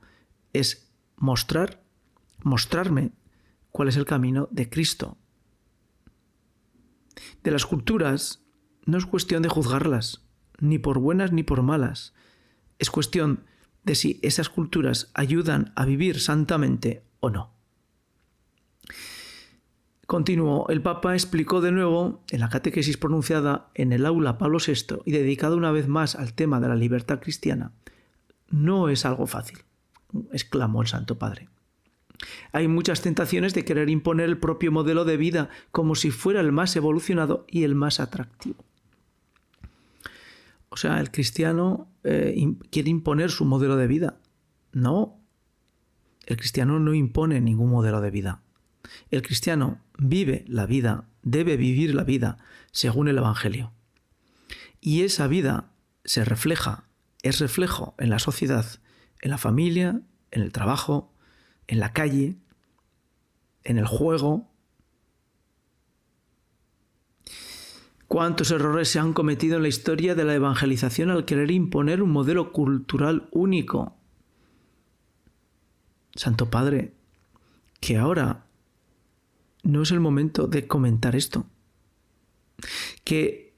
es 0.52 0.92
mostrar, 1.16 1.84
mostrarme 2.42 3.12
cuál 3.70 3.90
es 3.90 3.98
el 3.98 4.06
camino 4.06 4.48
de 4.50 4.68
Cristo, 4.68 5.20
de 7.44 7.52
las 7.52 7.66
culturas 7.66 8.44
no 8.86 8.98
es 8.98 9.06
cuestión 9.06 9.42
de 9.44 9.50
juzgarlas, 9.50 10.26
ni 10.60 10.80
por 10.80 11.00
buenas 11.00 11.32
ni 11.32 11.44
por 11.44 11.62
malas. 11.62 12.14
Es 12.80 12.90
cuestión 12.90 13.46
de 13.84 13.96
si 13.96 14.20
esas 14.24 14.50
culturas 14.50 15.12
ayudan 15.14 15.72
a 15.76 15.86
vivir 15.86 16.20
santamente 16.20 17.04
o 17.20 17.30
no. 17.30 17.54
Continuó, 20.08 20.68
el 20.70 20.84
Papa 20.84 21.14
explicó 21.14 21.62
de 21.62 21.72
nuevo 21.72 22.24
en 22.30 22.40
la 22.40 22.50
catequesis 22.50 22.98
pronunciada 22.98 23.72
en 23.74 23.92
el 23.92 24.06
aula 24.06 24.38
Pablo 24.38 24.60
VI 24.66 25.02
y 25.04 25.12
dedicado 25.12 25.58
una 25.58 25.72
vez 25.72 25.88
más 25.88 26.16
al 26.16 26.34
tema 26.34 26.60
de 26.60 26.68
la 26.68 26.76
libertad 26.76 27.20
cristiana. 27.20 27.72
No 28.50 28.90
es 28.90 29.06
algo 29.06 29.26
fácil, 29.26 29.60
exclamó 30.32 30.84
el 30.84 30.88
Santo 30.88 31.18
Padre. 31.18 31.50
Hay 32.52 32.68
muchas 32.68 33.02
tentaciones 33.02 33.54
de 33.54 33.66
querer 33.66 33.90
imponer 33.90 34.30
el 34.30 34.38
propio 34.38 34.72
modelo 34.72 35.06
de 35.06 35.18
vida 35.18 35.50
como 35.72 35.96
si 35.96 36.12
fuera 36.12 36.42
el 36.42 36.52
más 36.52 36.76
evolucionado 36.76 37.46
y 37.48 37.64
el 37.64 37.76
más 37.76 38.00
atractivo. 38.00 38.64
O 40.70 40.78
sea, 40.78 41.00
el 41.00 41.12
cristiano 41.12 41.90
eh, 42.04 42.36
quiere 42.70 42.90
imponer 42.90 43.32
su 43.32 43.46
modelo 43.46 43.78
de 43.78 43.88
vida. 43.88 44.18
No, 44.74 45.20
el 46.26 46.38
cristiano 46.38 46.80
no 46.80 46.94
impone 46.94 47.40
ningún 47.40 47.70
modelo 47.70 48.02
de 48.02 48.12
vida. 48.12 48.42
El 49.10 49.22
cristiano 49.22 49.80
vive 49.98 50.44
la 50.48 50.66
vida, 50.66 51.08
debe 51.22 51.58
vivir 51.58 51.96
la 51.96 52.04
vida 52.04 52.38
según 52.72 53.08
el 53.08 53.18
Evangelio. 53.18 53.72
Y 54.82 55.04
esa 55.04 55.28
vida 55.28 55.72
se 56.04 56.26
refleja, 56.26 56.84
es 57.24 57.40
reflejo 57.40 57.96
en 57.98 58.10
la 58.10 58.20
sociedad, 58.20 58.66
en 59.22 59.32
la 59.32 59.38
familia, 59.38 60.02
en 60.32 60.42
el 60.42 60.52
trabajo, 60.52 61.14
en 61.68 61.80
la 61.80 61.94
calle, 61.94 62.36
en 63.64 63.78
el 63.78 63.88
juego. 63.88 64.50
¿Cuántos 68.08 68.52
errores 68.52 68.90
se 68.90 69.00
han 69.00 69.14
cometido 69.14 69.58
en 69.58 69.64
la 69.64 69.68
historia 69.68 70.16
de 70.16 70.24
la 70.24 70.36
evangelización 70.36 71.10
al 71.10 71.26
querer 71.26 71.52
imponer 71.52 72.02
un 72.02 72.12
modelo 72.12 72.52
cultural 72.52 73.28
único? 73.32 73.98
Santo 76.14 76.50
Padre, 76.50 76.94
que 77.82 77.98
ahora 77.98 78.46
no 79.64 79.82
es 79.82 79.92
el 79.92 80.00
momento 80.00 80.48
de 80.48 80.68
comentar 80.68 81.16
esto. 81.16 81.46
Que 83.04 83.54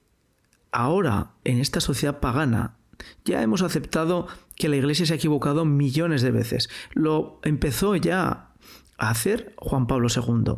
ahora, 0.71 1.33
en 1.43 1.59
esta 1.59 1.81
sociedad 1.81 2.19
pagana, 2.19 2.77
ya 3.25 3.41
hemos 3.41 3.61
aceptado 3.61 4.27
que 4.55 4.69
la 4.69 4.77
Iglesia 4.77 5.05
se 5.05 5.13
ha 5.13 5.17
equivocado 5.17 5.65
millones 5.65 6.21
de 6.21 6.31
veces. 6.31 6.69
Lo 6.93 7.39
empezó 7.43 7.95
ya 7.95 8.53
a 8.97 9.09
hacer 9.09 9.53
Juan 9.57 9.87
Pablo 9.87 10.07
II. 10.13 10.55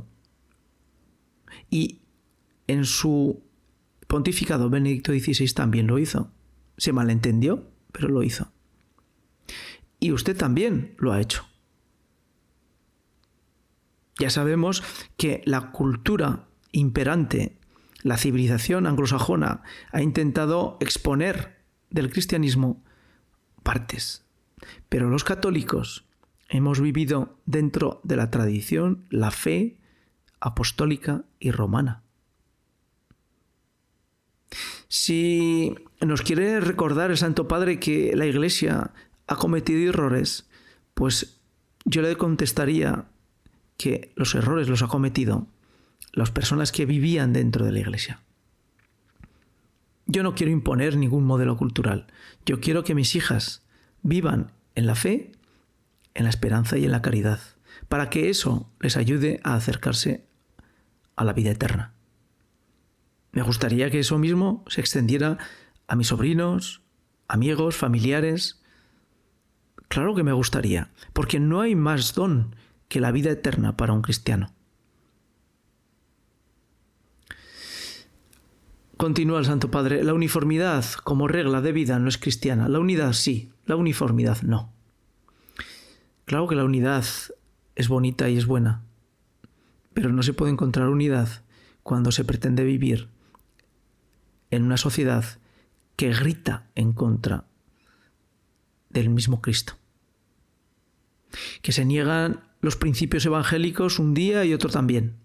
Y 1.69 2.01
en 2.67 2.85
su 2.85 3.43
pontificado 4.07 4.69
Benedicto 4.69 5.11
XVI 5.11 5.53
también 5.53 5.87
lo 5.87 5.99
hizo. 5.99 6.31
Se 6.77 6.93
malentendió, 6.93 7.69
pero 7.91 8.07
lo 8.07 8.23
hizo. 8.23 8.51
Y 9.99 10.11
usted 10.11 10.37
también 10.37 10.95
lo 10.97 11.11
ha 11.11 11.19
hecho. 11.19 11.45
Ya 14.17 14.29
sabemos 14.29 14.83
que 15.17 15.41
la 15.45 15.71
cultura 15.71 16.47
imperante, 16.71 17.57
la 18.03 18.17
civilización 18.17 18.85
anglosajona, 18.85 19.63
ha 19.91 20.01
intentado 20.01 20.77
exponer 20.81 21.58
del 21.89 22.11
cristianismo 22.11 22.83
partes, 23.63 24.25
Pero 24.89 25.09
los 25.09 25.23
católicos 25.23 26.05
hemos 26.49 26.81
vivido 26.81 27.37
dentro 27.45 28.01
de 28.03 28.15
la 28.17 28.29
tradición, 28.31 29.05
la 29.09 29.31
fe 29.31 29.77
apostólica 30.39 31.25
y 31.39 31.51
romana. 31.51 32.01
Si 34.87 35.75
nos 36.01 36.21
quiere 36.21 36.59
recordar 36.59 37.11
el 37.11 37.17
Santo 37.17 37.47
Padre 37.47 37.79
que 37.79 38.15
la 38.15 38.25
Iglesia 38.25 38.91
ha 39.27 39.35
cometido 39.35 39.87
errores, 39.89 40.49
pues 40.95 41.39
yo 41.85 42.01
le 42.01 42.15
contestaría 42.15 43.05
que 43.77 44.11
los 44.15 44.33
errores 44.35 44.67
los 44.67 44.81
ha 44.81 44.87
cometido 44.87 45.47
las 46.11 46.31
personas 46.31 46.71
que 46.71 46.85
vivían 46.85 47.33
dentro 47.33 47.65
de 47.65 47.71
la 47.71 47.79
Iglesia. 47.79 48.21
Yo 50.11 50.23
no 50.23 50.33
quiero 50.33 50.51
imponer 50.51 50.97
ningún 50.97 51.23
modelo 51.23 51.55
cultural. 51.55 52.07
Yo 52.43 52.59
quiero 52.59 52.83
que 52.83 52.95
mis 52.95 53.13
hijas 53.13 53.63
vivan 54.01 54.51
en 54.73 54.87
la 54.87 54.95
fe, 54.95 55.33
en 56.15 56.23
la 56.23 56.31
esperanza 56.31 56.79
y 56.79 56.85
en 56.85 56.91
la 56.91 57.03
caridad, 57.03 57.39
para 57.89 58.09
que 58.09 58.31
eso 58.31 58.71
les 58.79 58.97
ayude 58.97 59.39
a 59.43 59.53
acercarse 59.53 60.25
a 61.15 61.23
la 61.23 61.33
vida 61.33 61.51
eterna. 61.51 61.93
Me 63.33 63.43
gustaría 63.43 63.91
que 63.91 63.99
eso 63.99 64.17
mismo 64.17 64.65
se 64.67 64.81
extendiera 64.81 65.37
a 65.87 65.95
mis 65.95 66.07
sobrinos, 66.07 66.81
amigos, 67.27 67.75
familiares. 67.75 68.63
Claro 69.89 70.15
que 70.15 70.23
me 70.23 70.33
gustaría, 70.33 70.89
porque 71.13 71.39
no 71.39 71.61
hay 71.61 71.75
más 71.75 72.15
don 72.15 72.55
que 72.87 72.99
la 72.99 73.11
vida 73.11 73.29
eterna 73.29 73.77
para 73.77 73.93
un 73.93 74.01
cristiano. 74.01 74.55
Continúa 78.99 79.39
el 79.39 79.45
Santo 79.45 79.71
Padre, 79.71 80.03
la 80.03 80.13
uniformidad 80.13 80.83
como 81.05 81.29
regla 81.29 81.61
de 81.61 81.71
vida 81.71 81.97
no 81.99 82.09
es 82.09 82.17
cristiana. 82.17 82.67
La 82.67 82.79
unidad 82.79 83.13
sí, 83.13 83.49
la 83.65 83.77
uniformidad 83.77 84.41
no. 84.41 84.73
Claro 86.25 86.49
que 86.49 86.55
la 86.55 86.65
unidad 86.65 87.05
es 87.75 87.87
bonita 87.87 88.27
y 88.27 88.35
es 88.35 88.45
buena, 88.45 88.83
pero 89.93 90.11
no 90.11 90.21
se 90.21 90.33
puede 90.33 90.51
encontrar 90.51 90.89
unidad 90.89 91.29
cuando 91.81 92.11
se 92.11 92.25
pretende 92.25 92.65
vivir 92.65 93.07
en 94.51 94.63
una 94.65 94.75
sociedad 94.75 95.23
que 95.95 96.11
grita 96.11 96.67
en 96.75 96.91
contra 96.91 97.45
del 98.89 99.09
mismo 99.09 99.39
Cristo. 99.39 99.77
Que 101.61 101.71
se 101.71 101.85
niegan 101.85 102.43
los 102.59 102.75
principios 102.75 103.25
evangélicos 103.25 103.97
un 103.97 104.13
día 104.13 104.43
y 104.43 104.53
otro 104.53 104.69
también. 104.69 105.15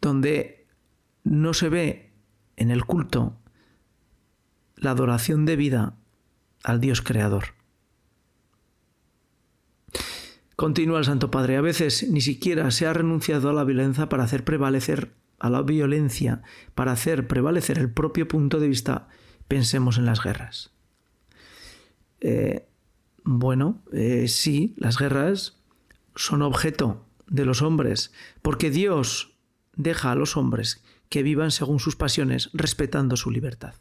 Donde 0.00 0.57
no 1.24 1.54
se 1.54 1.68
ve 1.68 2.12
en 2.56 2.70
el 2.70 2.84
culto 2.84 3.38
la 4.76 4.92
adoración 4.92 5.44
de 5.44 5.56
vida 5.56 5.96
al 6.62 6.80
Dios 6.80 7.02
creador. 7.02 7.54
Continúa 10.56 10.98
el 10.98 11.04
Santo 11.04 11.30
Padre, 11.30 11.56
a 11.56 11.60
veces 11.60 12.08
ni 12.10 12.20
siquiera 12.20 12.70
se 12.70 12.86
ha 12.86 12.92
renunciado 12.92 13.48
a 13.48 13.52
la 13.52 13.64
violencia 13.64 14.08
para 14.08 14.24
hacer 14.24 14.44
prevalecer 14.44 15.14
a 15.38 15.50
la 15.50 15.62
violencia, 15.62 16.42
para 16.74 16.92
hacer 16.92 17.28
prevalecer 17.28 17.78
el 17.78 17.92
propio 17.92 18.26
punto 18.26 18.58
de 18.58 18.68
vista. 18.68 19.08
Pensemos 19.46 19.98
en 19.98 20.06
las 20.06 20.20
guerras. 20.20 20.72
Eh, 22.20 22.66
bueno, 23.22 23.82
eh, 23.92 24.26
sí, 24.26 24.74
las 24.78 24.98
guerras 24.98 25.62
son 26.16 26.42
objeto 26.42 27.06
de 27.28 27.44
los 27.44 27.62
hombres, 27.62 28.12
porque 28.42 28.70
Dios 28.70 29.36
deja 29.76 30.10
a 30.10 30.16
los 30.16 30.36
hombres 30.36 30.82
que 31.08 31.22
vivan 31.22 31.50
según 31.50 31.80
sus 31.80 31.96
pasiones, 31.96 32.50
respetando 32.52 33.16
su 33.16 33.30
libertad. 33.30 33.74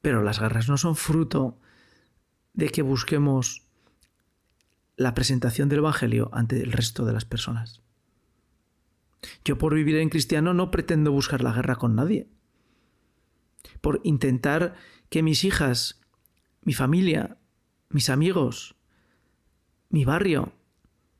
Pero 0.00 0.22
las 0.22 0.38
guerras 0.38 0.68
no 0.68 0.78
son 0.78 0.96
fruto 0.96 1.58
de 2.54 2.68
que 2.68 2.82
busquemos 2.82 3.66
la 4.96 5.14
presentación 5.14 5.68
del 5.68 5.80
Evangelio 5.80 6.30
ante 6.32 6.62
el 6.62 6.72
resto 6.72 7.04
de 7.04 7.12
las 7.12 7.24
personas. 7.24 7.82
Yo 9.44 9.58
por 9.58 9.74
vivir 9.74 9.96
en 9.96 10.08
cristiano 10.08 10.54
no 10.54 10.70
pretendo 10.70 11.12
buscar 11.12 11.42
la 11.42 11.52
guerra 11.52 11.76
con 11.76 11.94
nadie. 11.94 12.28
Por 13.80 14.00
intentar 14.04 14.74
que 15.10 15.22
mis 15.22 15.44
hijas, 15.44 16.00
mi 16.62 16.72
familia, 16.72 17.36
mis 17.90 18.08
amigos, 18.08 18.76
mi 19.90 20.04
barrio 20.04 20.52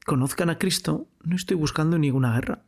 conozcan 0.05 0.51
a 0.51 0.59
Cristo, 0.59 1.09
no 1.23 1.37
estoy 1.37 1.57
buscando 1.57 1.99
ninguna 1.99 2.35
guerra. 2.35 2.66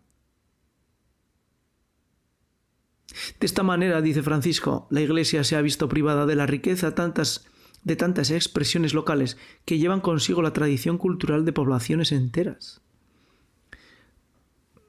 De 3.41 3.47
esta 3.47 3.63
manera, 3.63 4.01
dice 4.03 4.23
Francisco, 4.23 4.87
la 4.91 5.01
Iglesia 5.01 5.45
se 5.45 5.57
ha 5.57 5.63
visto 5.63 5.89
privada 5.89 6.27
de 6.27 6.37
la 6.37 6.47
riqueza 6.47 6.91
de 6.91 7.97
tantas 7.97 8.31
expresiones 8.31 8.95
locales 8.95 9.37
que 9.65 9.79
llevan 9.79 10.01
consigo 10.01 10.43
la 10.43 10.53
tradición 10.53 10.99
cultural 10.99 11.45
de 11.45 11.53
poblaciones 11.53 12.13
enteras. 12.13 12.81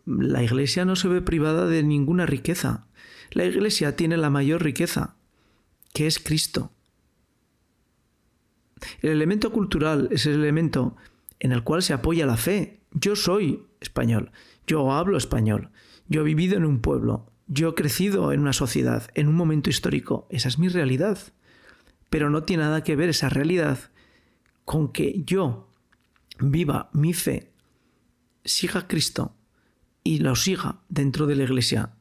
La 0.05 0.43
Iglesia 0.43 0.85
no 0.85 0.95
se 0.95 1.07
ve 1.07 1.21
privada 1.21 1.67
de 1.67 1.83
ninguna 1.83 2.25
riqueza. 2.25 2.87
La 3.31 3.45
Iglesia 3.45 3.95
tiene 3.95 4.17
la 4.17 4.31
mayor 4.31 4.63
riqueza, 4.63 5.15
que 5.93 6.07
es 6.07 6.17
Cristo. 6.17 6.71
El 9.01 9.11
elemento 9.11 9.51
cultural 9.51 10.07
es 10.11 10.25
el 10.25 10.35
elemento 10.35 10.95
en 11.39 11.51
el 11.51 11.63
cual 11.63 11.83
se 11.83 11.93
apoya 11.93 12.25
la 12.25 12.37
fe. 12.37 12.79
Yo 12.91 13.15
soy 13.15 13.65
español, 13.81 14.31
yo 14.65 14.91
hablo 14.91 15.17
español, 15.17 15.69
yo 16.07 16.21
he 16.21 16.23
vivido 16.23 16.57
en 16.57 16.65
un 16.65 16.79
pueblo, 16.79 17.28
yo 17.49 17.69
he 17.69 17.73
crecido 17.73 18.31
en 18.31 18.41
una 18.41 18.53
sociedad, 18.53 19.09
en 19.15 19.27
un 19.27 19.35
momento 19.35 19.71
histórico, 19.71 20.27
esa 20.29 20.47
es 20.47 20.59
mi 20.59 20.69
realidad. 20.69 21.17
Pero 22.09 22.29
no 22.29 22.43
tiene 22.43 22.63
nada 22.63 22.83
que 22.83 22.95
ver 22.95 23.09
esa 23.09 23.27
realidad 23.27 23.79
con 24.65 24.91
que 24.91 25.23
yo 25.25 25.67
viva 26.39 26.89
mi 26.93 27.13
fe, 27.13 27.51
siga 28.45 28.81
a 28.81 28.88
Cristo 28.88 29.35
y 30.03 30.19
lo 30.19 30.35
siga 30.35 30.81
dentro 30.89 31.25
de 31.25 31.35
la 31.35 31.43
iglesia. 31.43 31.95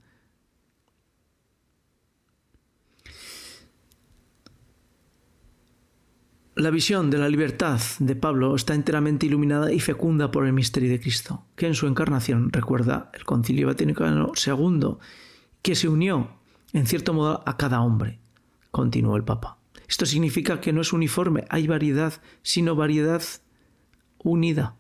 La 6.56 6.70
visión 6.70 7.08
de 7.08 7.18
la 7.18 7.28
libertad 7.28 7.80
de 8.00 8.16
Pablo 8.16 8.54
está 8.54 8.74
enteramente 8.74 9.26
iluminada 9.26 9.72
y 9.72 9.80
fecunda 9.80 10.30
por 10.30 10.44
el 10.44 10.52
misterio 10.52 10.90
de 10.90 11.00
Cristo, 11.00 11.46
que 11.56 11.68
en 11.68 11.74
su 11.74 11.86
encarnación 11.86 12.50
recuerda 12.52 13.10
el 13.14 13.24
Concilio 13.24 13.68
Vaticano 13.68 14.32
II 14.34 14.98
que 15.62 15.74
se 15.74 15.88
unió, 15.88 16.30
en 16.72 16.86
cierto 16.86 17.12
modo, 17.12 17.42
a 17.46 17.56
cada 17.56 17.80
hombre, 17.80 18.20
continuó 18.70 19.16
el 19.16 19.24
Papa. 19.24 19.58
Esto 19.88 20.06
significa 20.06 20.60
que 20.60 20.72
no 20.72 20.82
es 20.82 20.92
uniforme, 20.92 21.44
hay 21.48 21.66
variedad, 21.66 22.20
sino 22.42 22.76
variedad 22.76 23.22
unida. 24.18 24.76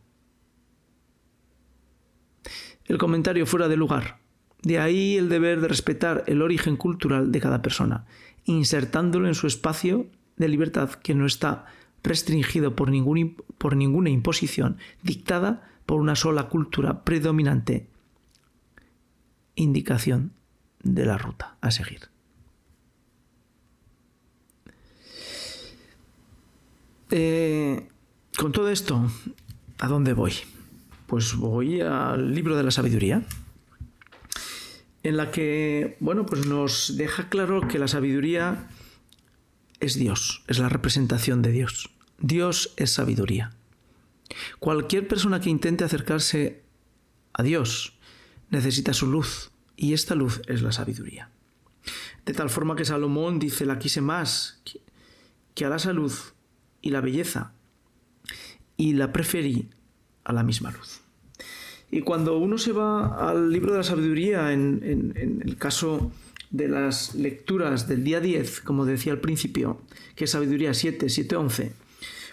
El 2.84 2.98
comentario 2.98 3.46
fuera 3.46 3.68
de 3.68 3.76
lugar. 3.76 4.18
De 4.62 4.78
ahí 4.78 5.16
el 5.16 5.28
deber 5.28 5.60
de 5.60 5.68
respetar 5.68 6.24
el 6.26 6.42
origen 6.42 6.76
cultural 6.76 7.30
de 7.30 7.40
cada 7.40 7.62
persona, 7.62 8.06
insertándolo 8.44 9.28
en 9.28 9.34
su 9.34 9.46
espacio 9.46 10.06
de 10.36 10.48
libertad 10.48 10.90
que 10.90 11.14
no 11.14 11.26
está 11.26 11.66
restringido 12.02 12.74
por, 12.74 12.90
ningún, 12.90 13.36
por 13.58 13.76
ninguna 13.76 14.10
imposición 14.10 14.78
dictada 15.02 15.68
por 15.86 16.00
una 16.00 16.16
sola 16.16 16.48
cultura 16.48 17.04
predominante. 17.04 17.88
Indicación 19.54 20.32
de 20.82 21.06
la 21.06 21.18
ruta 21.18 21.56
a 21.60 21.70
seguir. 21.70 22.08
Eh, 27.10 27.88
con 28.36 28.52
todo 28.52 28.68
esto, 28.68 29.10
¿a 29.78 29.88
dónde 29.88 30.12
voy? 30.12 30.34
Pues 31.06 31.34
voy 31.34 31.80
al 31.80 32.34
libro 32.34 32.56
de 32.56 32.62
la 32.62 32.70
sabiduría, 32.70 33.22
en 35.02 35.16
la 35.16 35.30
que, 35.30 35.96
bueno, 36.00 36.26
pues 36.26 36.46
nos 36.46 36.96
deja 36.96 37.28
claro 37.30 37.66
que 37.66 37.78
la 37.78 37.88
sabiduría 37.88 38.68
es 39.80 39.94
Dios, 39.94 40.42
es 40.48 40.58
la 40.58 40.68
representación 40.68 41.40
de 41.40 41.52
Dios. 41.52 41.90
Dios 42.18 42.74
es 42.76 42.92
sabiduría. 42.92 43.52
Cualquier 44.58 45.08
persona 45.08 45.40
que 45.40 45.50
intente 45.50 45.84
acercarse 45.84 46.62
a 47.32 47.42
Dios 47.42 47.94
necesita 48.50 48.92
su 48.92 49.06
luz, 49.06 49.50
y 49.78 49.92
esta 49.92 50.16
luz 50.16 50.42
es 50.48 50.60
la 50.60 50.72
sabiduría. 50.72 51.30
De 52.26 52.34
tal 52.34 52.50
forma 52.50 52.74
que 52.76 52.84
Salomón 52.84 53.38
dice, 53.38 53.64
la 53.64 53.78
quise 53.78 54.00
más 54.00 54.60
que 55.54 55.64
a 55.64 55.68
la 55.68 55.78
salud 55.78 56.12
y 56.82 56.90
la 56.90 57.00
belleza, 57.00 57.52
y 58.76 58.94
la 58.94 59.12
preferí 59.12 59.70
a 60.24 60.32
la 60.32 60.42
misma 60.42 60.72
luz. 60.72 61.00
Y 61.90 62.02
cuando 62.02 62.36
uno 62.38 62.58
se 62.58 62.72
va 62.72 63.30
al 63.30 63.50
libro 63.50 63.72
de 63.72 63.78
la 63.78 63.84
sabiduría, 63.84 64.52
en, 64.52 65.14
el 65.16 65.56
caso 65.56 66.12
de 66.50 66.68
las 66.68 67.14
lecturas 67.14 67.88
del 67.88 68.04
día 68.04 68.20
10, 68.20 68.60
como 68.60 68.84
decía 68.84 69.12
al 69.12 69.20
principio, 69.20 69.80
que 70.16 70.24
es 70.24 70.30
sabiduría 70.30 70.74
7, 70.74 71.08
7, 71.08 71.36
11, 71.36 71.72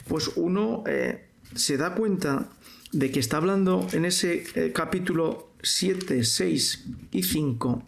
pues 0.07 0.31
uno 0.35 0.83
eh, 0.87 1.27
se 1.53 1.77
da 1.77 1.95
cuenta 1.95 2.49
de 2.91 3.11
que 3.11 3.19
está 3.19 3.37
hablando 3.37 3.87
en 3.91 4.05
ese 4.05 4.45
eh, 4.55 4.71
capítulo 4.73 5.51
7, 5.65 6.23
6 6.23 6.85
y 7.11 7.23
5, 7.23 7.83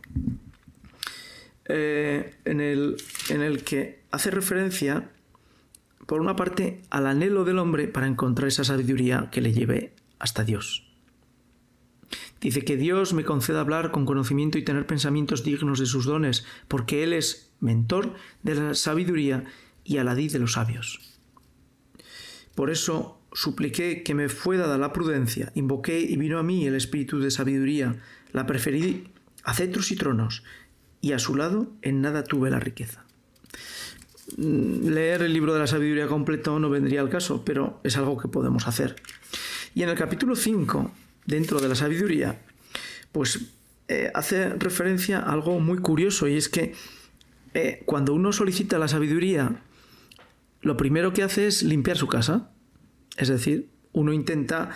eh, 1.65 2.35
en, 2.45 2.59
el, 2.59 2.97
en 3.29 3.41
el 3.41 3.63
que 3.63 4.03
hace 4.11 4.31
referencia, 4.31 5.11
por 6.05 6.21
una 6.21 6.35
parte, 6.35 6.81
al 6.89 7.07
anhelo 7.07 7.45
del 7.45 7.59
hombre 7.59 7.87
para 7.87 8.07
encontrar 8.07 8.47
esa 8.47 8.63
sabiduría 8.63 9.29
que 9.31 9.41
le 9.41 9.53
lleve 9.53 9.93
hasta 10.17 10.43
Dios. 10.43 10.87
Dice 12.41 12.63
que 12.63 12.77
Dios 12.77 13.13
me 13.13 13.25
conceda 13.25 13.61
hablar 13.61 13.91
con 13.91 14.05
conocimiento 14.05 14.57
y 14.57 14.63
tener 14.63 14.87
pensamientos 14.87 15.43
dignos 15.43 15.79
de 15.79 15.85
sus 15.85 16.05
dones, 16.05 16.45
porque 16.67 17.03
Él 17.03 17.13
es 17.13 17.51
mentor 17.59 18.15
de 18.43 18.55
la 18.55 18.73
sabiduría 18.73 19.45
y 19.83 19.97
aladí 19.97 20.29
de 20.29 20.39
los 20.39 20.53
sabios. 20.53 21.19
Por 22.55 22.69
eso 22.69 23.16
supliqué 23.37 24.01
que 24.01 24.15
me 24.15 24.29
fue 24.29 24.57
dada 24.57 24.79
la 24.79 24.91
prudencia, 24.91 25.51
invoqué 25.53 25.99
y 25.99 26.17
vino 26.17 26.39
a 26.39 26.43
mí 26.43 26.65
el 26.65 26.73
espíritu 26.73 27.19
de 27.19 27.29
sabiduría, 27.29 27.95
la 28.31 28.47
preferí 28.47 29.09
a 29.43 29.53
cetros 29.53 29.91
y 29.91 29.95
tronos, 29.95 30.43
y 31.01 31.11
a 31.11 31.19
su 31.19 31.35
lado 31.35 31.71
en 31.83 32.01
nada 32.01 32.23
tuve 32.23 32.49
la 32.49 32.59
riqueza. 32.59 33.05
Mm, 34.37 34.87
leer 34.87 35.21
el 35.21 35.33
libro 35.33 35.53
de 35.53 35.59
la 35.59 35.67
sabiduría 35.67 36.07
completo 36.07 36.57
no 36.57 36.71
vendría 36.71 36.99
al 36.99 37.09
caso, 37.09 37.45
pero 37.45 37.79
es 37.83 37.95
algo 37.95 38.17
que 38.17 38.27
podemos 38.27 38.67
hacer. 38.67 38.95
Y 39.75 39.83
en 39.83 39.89
el 39.89 39.95
capítulo 39.95 40.35
5 40.35 40.91
dentro 41.27 41.59
de 41.59 41.69
la 41.69 41.75
sabiduría, 41.75 42.41
pues 43.11 43.51
eh, 43.87 44.09
hace 44.15 44.49
referencia 44.49 45.19
a 45.19 45.31
algo 45.31 45.59
muy 45.59 45.77
curioso 45.77 46.27
y 46.27 46.37
es 46.37 46.49
que 46.49 46.73
eh, 47.53 47.83
cuando 47.85 48.15
uno 48.15 48.33
solicita 48.33 48.79
la 48.79 48.87
sabiduría, 48.87 49.61
lo 50.61 50.75
primero 50.75 51.13
que 51.13 51.21
hace 51.21 51.45
es 51.45 51.61
limpiar 51.61 51.97
su 51.97 52.07
casa. 52.07 52.49
Es 53.17 53.27
decir, 53.27 53.69
uno 53.91 54.13
intenta 54.13 54.69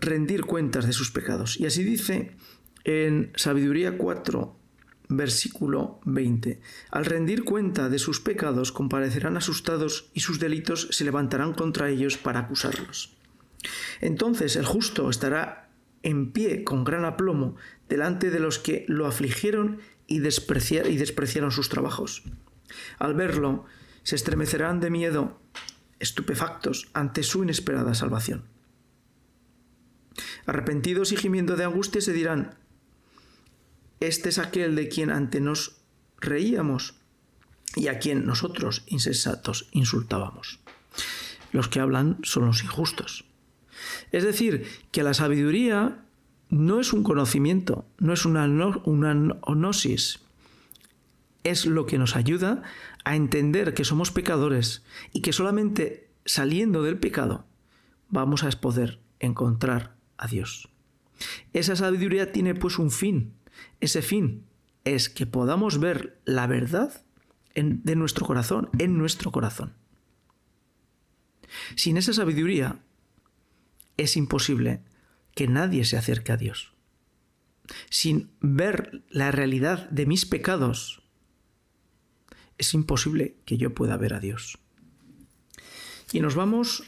rendir 0.00 0.44
cuentas 0.44 0.86
de 0.86 0.92
sus 0.92 1.10
pecados. 1.10 1.58
Y 1.58 1.66
así 1.66 1.84
dice 1.84 2.36
en 2.84 3.32
Sabiduría 3.34 3.98
4, 3.98 4.56
versículo 5.08 6.00
20. 6.04 6.60
Al 6.90 7.04
rendir 7.04 7.44
cuenta 7.44 7.88
de 7.88 7.98
sus 7.98 8.20
pecados, 8.20 8.72
comparecerán 8.72 9.36
asustados 9.36 10.10
y 10.14 10.20
sus 10.20 10.38
delitos 10.38 10.88
se 10.92 11.04
levantarán 11.04 11.54
contra 11.54 11.90
ellos 11.90 12.16
para 12.16 12.40
acusarlos. 12.40 13.16
Entonces 14.00 14.56
el 14.56 14.64
justo 14.64 15.10
estará 15.10 15.70
en 16.02 16.30
pie 16.32 16.62
con 16.64 16.84
gran 16.84 17.04
aplomo 17.04 17.56
delante 17.88 18.30
de 18.30 18.40
los 18.40 18.58
que 18.58 18.84
lo 18.88 19.06
afligieron 19.06 19.80
y, 20.06 20.20
despreciaron 20.20 21.50
sus 21.50 21.68
trabajos. 21.68 22.22
Al 22.98 23.14
verlo, 23.14 23.64
se 24.02 24.16
estremecerán 24.16 24.80
de 24.80 24.90
miedo, 24.90 25.40
estupefactos 26.00 26.88
ante 26.92 27.22
su 27.22 27.42
inesperada 27.42 27.94
salvación. 27.94 28.44
Arrepentidos 30.46 31.12
y 31.12 31.16
gimiendo 31.16 31.56
de 31.56 31.64
angustia 31.64 32.00
se 32.00 32.12
dirán, 32.12 32.54
este 34.00 34.28
es 34.28 34.38
aquel 34.38 34.74
de 34.76 34.88
quien 34.88 35.10
ante 35.10 35.40
nos 35.40 35.76
reíamos 36.20 36.94
y 37.76 37.88
a 37.88 37.98
quien 37.98 38.26
nosotros, 38.26 38.82
insensatos, 38.86 39.68
insultábamos. 39.72 40.60
Los 41.52 41.68
que 41.68 41.80
hablan 41.80 42.18
son 42.22 42.46
los 42.46 42.62
injustos. 42.62 43.24
Es 44.12 44.24
decir, 44.24 44.66
que 44.90 45.02
la 45.02 45.14
sabiduría 45.14 46.04
no 46.50 46.80
es 46.80 46.92
un 46.92 47.02
conocimiento, 47.02 47.86
no 47.98 48.12
es 48.12 48.24
una, 48.24 48.46
una 48.84 49.14
gnosis, 49.14 50.20
es 51.50 51.66
lo 51.66 51.86
que 51.86 51.98
nos 51.98 52.16
ayuda 52.16 52.62
a 53.04 53.16
entender 53.16 53.74
que 53.74 53.84
somos 53.84 54.10
pecadores 54.10 54.84
y 55.12 55.22
que 55.22 55.32
solamente 55.32 56.10
saliendo 56.24 56.82
del 56.82 56.98
pecado 56.98 57.46
vamos 58.08 58.44
a 58.44 58.50
poder 58.50 59.00
encontrar 59.20 59.96
a 60.16 60.26
Dios. 60.26 60.68
Esa 61.52 61.76
sabiduría 61.76 62.32
tiene 62.32 62.54
pues 62.54 62.78
un 62.78 62.90
fin. 62.90 63.34
Ese 63.80 64.02
fin 64.02 64.44
es 64.84 65.08
que 65.08 65.26
podamos 65.26 65.80
ver 65.80 66.20
la 66.24 66.46
verdad 66.46 67.02
de 67.54 67.96
nuestro 67.96 68.24
corazón, 68.24 68.70
en 68.78 68.98
nuestro 68.98 69.32
corazón. 69.32 69.74
Sin 71.74 71.96
esa 71.96 72.12
sabiduría 72.12 72.80
es 73.96 74.16
imposible 74.16 74.82
que 75.34 75.48
nadie 75.48 75.84
se 75.84 75.96
acerque 75.96 76.32
a 76.32 76.36
Dios. 76.36 76.72
Sin 77.90 78.30
ver 78.40 79.02
la 79.10 79.30
realidad 79.30 79.88
de 79.90 80.06
mis 80.06 80.24
pecados, 80.24 81.02
es 82.58 82.74
imposible 82.74 83.36
que 83.44 83.56
yo 83.56 83.74
pueda 83.74 83.96
ver 83.96 84.14
a 84.14 84.20
Dios. 84.20 84.58
Y 86.12 86.20
nos 86.20 86.34
vamos 86.34 86.84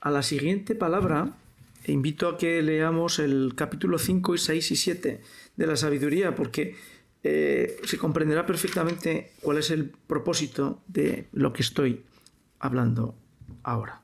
a 0.00 0.10
la 0.10 0.22
siguiente 0.22 0.74
palabra. 0.74 1.36
E 1.84 1.92
invito 1.92 2.28
a 2.28 2.36
que 2.36 2.60
leamos 2.62 3.18
el 3.18 3.54
capítulo 3.54 3.98
5 3.98 4.34
y 4.34 4.38
6 4.38 4.70
y 4.70 4.76
7 4.76 5.20
de 5.56 5.66
la 5.66 5.76
sabiduría, 5.76 6.34
porque 6.34 6.76
eh, 7.22 7.76
se 7.84 7.98
comprenderá 7.98 8.44
perfectamente 8.46 9.32
cuál 9.40 9.58
es 9.58 9.70
el 9.70 9.88
propósito 9.88 10.82
de 10.86 11.28
lo 11.32 11.52
que 11.52 11.62
estoy 11.62 12.04
hablando 12.58 13.14
ahora. 13.62 14.02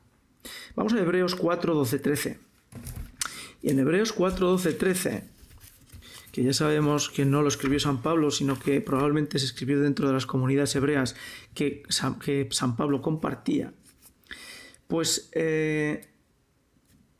Vamos 0.75 0.93
a 0.95 1.01
Hebreos 1.01 1.35
4, 1.35 1.75
12, 1.75 1.99
13. 1.99 2.39
Y 3.63 3.71
en 3.71 3.79
Hebreos 3.79 4.13
4, 4.13 4.47
12, 4.47 4.73
13, 4.73 5.25
que 6.37 6.43
ya 6.43 6.53
sabemos 6.53 7.09
que 7.09 7.25
no 7.25 7.41
lo 7.41 7.49
escribió 7.49 7.81
San 7.81 8.03
Pablo, 8.03 8.31
sino 8.31 8.59
que 8.59 8.83
probablemente 8.83 9.39
se 9.39 9.47
escribió 9.47 9.81
dentro 9.81 10.07
de 10.07 10.13
las 10.13 10.27
comunidades 10.27 10.77
hebreas 10.77 11.17
que 11.55 11.83
San, 11.89 12.19
que 12.19 12.47
San 12.51 12.77
Pablo 12.77 13.01
compartía, 13.01 13.73
pues 14.87 15.31
eh, 15.33 16.11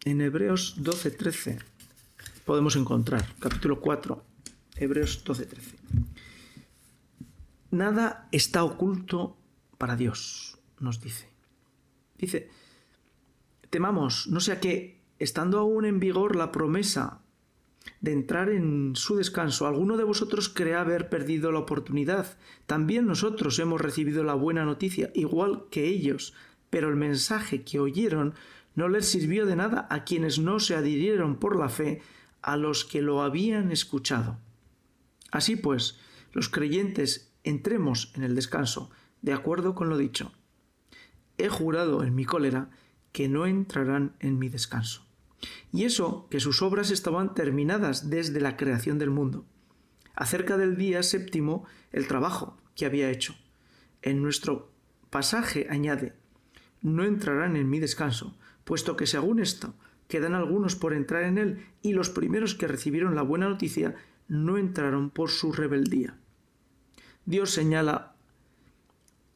en 0.05 0.21
Hebreos 0.21 0.75
12, 0.77 1.13
13 1.13 1.59
podemos 2.45 2.77
encontrar, 2.77 3.27
capítulo 3.41 3.81
4, 3.81 4.23
Hebreos 4.77 5.25
12, 5.25 5.47
13. 5.47 5.77
Nada 7.71 8.29
está 8.33 8.65
oculto 8.65 9.39
para 9.79 9.97
Dios, 9.97 10.59
nos 10.79 11.01
dice. 11.01 11.31
Dice, 12.19 12.51
temamos, 13.71 14.27
no 14.27 14.41
sea 14.41 14.61
que 14.61 15.01
estando 15.19 15.59
aún 15.59 15.87
en 15.87 16.01
vigor 16.01 16.37
la 16.37 16.53
promesa 16.53 17.23
de 18.01 18.13
entrar 18.13 18.51
en 18.51 18.95
su 18.95 19.17
descanso, 19.17 19.67
alguno 19.67 19.97
de 19.97 20.05
vosotros 20.05 20.49
cree 20.49 20.75
haber 20.75 21.09
perdido 21.09 21.53
la 21.53 21.61
oportunidad. 21.61 22.37
También 22.67 23.07
nosotros 23.07 23.59
hemos 23.59 23.81
recibido 23.81 24.25
la 24.25 24.35
buena 24.35 24.65
noticia, 24.65 25.11
igual 25.15 25.65
que 25.71 25.87
ellos, 25.87 26.35
pero 26.71 26.89
el 26.89 26.97
mensaje 26.97 27.63
que 27.63 27.81
oyeron 27.81 28.35
no 28.75 28.89
les 28.89 29.07
sirvió 29.07 29.47
de 29.47 29.57
nada 29.57 29.87
a 29.91 30.05
quienes 30.05 30.39
no 30.39 30.61
se 30.61 30.75
adhirieron 30.75 31.37
por 31.37 31.57
la 31.57 31.69
fe 31.69 32.03
a 32.43 32.57
los 32.57 32.85
que 32.85 33.03
lo 33.03 33.23
habían 33.23 33.73
escuchado. 33.73 34.39
Así 35.31 35.57
pues, 35.57 35.99
los 36.33 36.49
creyentes 36.49 37.33
entremos 37.43 38.13
en 38.15 38.23
el 38.23 38.35
descanso, 38.35 38.91
de 39.23 39.33
acuerdo 39.33 39.75
con 39.75 39.89
lo 39.89 39.97
dicho. 39.97 40.33
He 41.39 41.49
jurado 41.49 42.03
en 42.03 42.15
mi 42.15 42.25
cólera 42.25 42.71
que 43.13 43.29
no 43.29 43.47
entrarán 43.47 44.15
en 44.21 44.39
mi 44.39 44.49
descanso. 44.49 45.06
Y 45.73 45.85
eso 45.85 46.27
que 46.31 46.41
sus 46.41 46.63
obras 46.63 46.91
estaban 46.91 47.35
terminadas 47.35 48.11
desde 48.11 48.41
la 48.41 48.57
creación 48.57 48.99
del 48.99 49.11
mundo. 49.11 49.45
Acerca 50.15 50.57
del 50.57 50.77
día 50.77 51.03
séptimo, 51.03 51.65
el 51.93 52.07
trabajo 52.07 52.57
que 52.75 52.87
había 52.87 53.11
hecho. 53.11 53.35
En 54.03 54.23
nuestro 54.23 54.71
pasaje 55.11 55.67
añade, 55.71 56.15
no 56.83 57.05
entrarán 57.05 57.57
en 57.57 57.69
mi 57.69 57.81
descanso, 57.81 58.37
puesto 58.65 58.97
que 58.97 59.07
según 59.07 59.41
esto, 59.41 59.75
quedan 60.09 60.35
algunos 60.35 60.77
por 60.77 60.95
entrar 60.95 61.25
en 61.25 61.39
él 61.39 61.67
y 61.83 61.93
los 61.93 62.11
primeros 62.11 62.55
que 62.55 62.69
recibieron 62.69 63.15
la 63.15 63.23
buena 63.23 63.49
noticia 63.49 63.95
no 64.29 64.59
entraron 64.59 65.11
por 65.11 65.31
su 65.31 65.53
rebeldía. 65.53 66.17
Dios 67.25 67.51
señala 67.51 68.15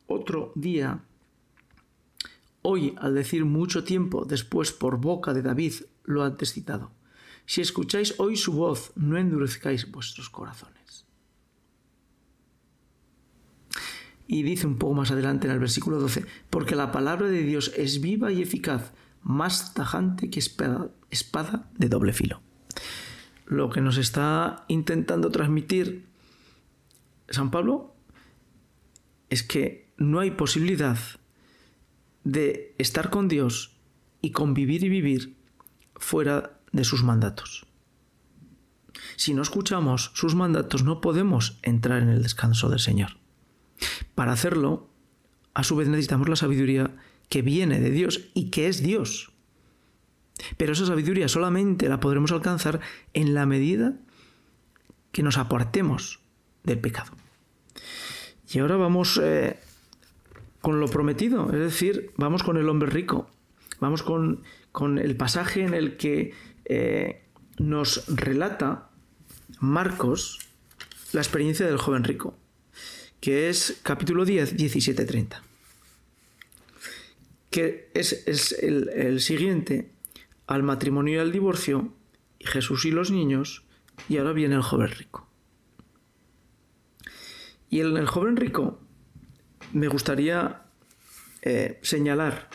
otro 0.06 0.52
día 0.54 1.04
Hoy, 2.62 2.94
al 2.98 3.14
decir 3.14 3.44
mucho 3.44 3.84
tiempo 3.84 4.24
después 4.24 4.72
por 4.72 5.00
boca 5.00 5.32
de 5.32 5.42
David, 5.42 5.74
lo 6.04 6.22
antes 6.24 6.52
citado. 6.52 6.92
Si 7.46 7.60
escucháis 7.60 8.14
hoy 8.18 8.36
su 8.36 8.52
voz, 8.52 8.92
no 8.96 9.16
endurezcáis 9.16 9.90
vuestros 9.90 10.28
corazones. 10.28 11.06
Y 14.26 14.42
dice 14.42 14.66
un 14.66 14.78
poco 14.78 14.94
más 14.94 15.10
adelante 15.10 15.48
en 15.48 15.54
el 15.54 15.58
versículo 15.58 15.98
12, 15.98 16.24
porque 16.50 16.76
la 16.76 16.92
palabra 16.92 17.28
de 17.28 17.42
Dios 17.42 17.72
es 17.76 18.00
viva 18.00 18.30
y 18.30 18.42
eficaz, 18.42 18.92
más 19.22 19.74
tajante 19.74 20.30
que 20.30 20.38
espada, 20.38 20.90
espada 21.10 21.68
de 21.76 21.88
doble 21.88 22.12
filo. 22.12 22.40
Lo 23.46 23.70
que 23.70 23.80
nos 23.80 23.96
está 23.96 24.64
intentando 24.68 25.30
transmitir 25.30 26.06
San 27.28 27.50
Pablo 27.50 27.94
es 29.28 29.42
que 29.42 29.90
no 29.96 30.20
hay 30.20 30.30
posibilidad 30.30 30.98
de 32.24 32.74
estar 32.78 33.10
con 33.10 33.28
Dios 33.28 33.76
y 34.20 34.30
convivir 34.32 34.84
y 34.84 34.88
vivir 34.88 35.36
fuera 35.96 36.58
de 36.72 36.84
sus 36.84 37.02
mandatos. 37.02 37.66
Si 39.16 39.34
no 39.34 39.42
escuchamos 39.42 40.12
sus 40.14 40.34
mandatos 40.34 40.84
no 40.84 41.00
podemos 41.00 41.58
entrar 41.62 42.02
en 42.02 42.08
el 42.08 42.22
descanso 42.22 42.68
del 42.68 42.80
Señor. 42.80 43.18
Para 44.14 44.32
hacerlo, 44.32 44.88
a 45.54 45.64
su 45.64 45.76
vez 45.76 45.88
necesitamos 45.88 46.28
la 46.28 46.36
sabiduría 46.36 46.96
que 47.28 47.42
viene 47.42 47.80
de 47.80 47.90
Dios 47.90 48.28
y 48.34 48.50
que 48.50 48.68
es 48.68 48.82
Dios. 48.82 49.32
Pero 50.56 50.72
esa 50.72 50.86
sabiduría 50.86 51.28
solamente 51.28 51.88
la 51.88 52.00
podremos 52.00 52.32
alcanzar 52.32 52.80
en 53.14 53.34
la 53.34 53.46
medida 53.46 53.94
que 55.12 55.22
nos 55.22 55.38
apartemos 55.38 56.20
del 56.64 56.78
pecado. 56.78 57.12
Y 58.52 58.58
ahora 58.58 58.76
vamos 58.76 59.20
eh, 59.22 59.60
con 60.60 60.80
lo 60.80 60.88
prometido, 60.88 61.52
es 61.52 61.58
decir, 61.58 62.12
vamos 62.16 62.42
con 62.42 62.56
el 62.56 62.68
hombre 62.68 62.90
rico, 62.90 63.30
vamos 63.80 64.02
con, 64.02 64.42
el 64.98 65.16
pasaje 65.16 65.62
en 65.62 65.74
el 65.74 65.96
que 65.96 66.34
eh, 66.66 67.22
nos 67.58 68.06
relata 68.08 68.90
Marcos 69.58 70.38
la 71.12 71.20
experiencia 71.20 71.66
del 71.66 71.78
joven 71.78 72.04
rico, 72.04 72.36
que 73.20 73.48
es 73.48 73.80
capítulo 73.82 74.24
10, 74.24 74.56
17, 74.56 75.04
30, 75.04 75.42
que 77.50 77.90
es, 77.94 78.58
el, 78.62 78.90
el 78.90 79.20
siguiente. 79.20 79.90
Al 80.46 80.64
matrimonio 80.64 81.14
y 81.14 81.18
al 81.18 81.30
divorcio, 81.30 81.92
y 82.40 82.44
Jesús 82.44 82.84
y 82.84 82.90
los 82.90 83.12
niños, 83.12 83.62
y 84.08 84.16
ahora 84.16 84.32
viene 84.32 84.56
el 84.56 84.62
joven 84.62 84.90
rico. 84.90 85.28
Y 87.68 87.78
en 87.80 87.96
el 87.96 88.08
joven 88.08 88.36
rico 88.36 88.80
me 89.72 89.88
gustaría 89.88 90.62
eh, 91.42 91.78
señalar 91.82 92.48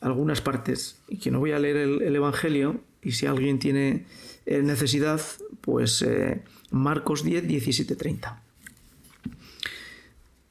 algunas 0.00 0.40
partes, 0.40 1.00
y 1.08 1.18
que 1.18 1.30
no 1.30 1.38
voy 1.38 1.52
a 1.52 1.58
leer 1.58 1.76
el, 1.76 2.16
Evangelio, 2.16 2.80
y 3.02 3.12
si 3.12 3.26
alguien 3.26 3.58
tiene 3.58 4.06
eh, 4.46 4.62
necesidad, 4.62 5.20
pues 5.60 6.02
eh, 6.02 6.42
Marcos 6.70 7.22
10, 7.22 7.46
17, 7.46 7.94
30. 7.94 8.42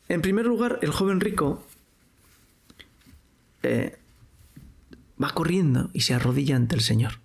En 0.07 0.21
primer 0.21 0.45
lugar, 0.45 0.79
el 0.81 0.91
joven 0.91 1.19
rico 1.19 1.65
va 5.21 5.29
corriendo 5.29 5.89
y 5.93 6.01
se 6.01 6.13
arrodilla 6.13 6.55
ante 6.55 6.75
el 6.75 6.81
Señor. 6.81 7.19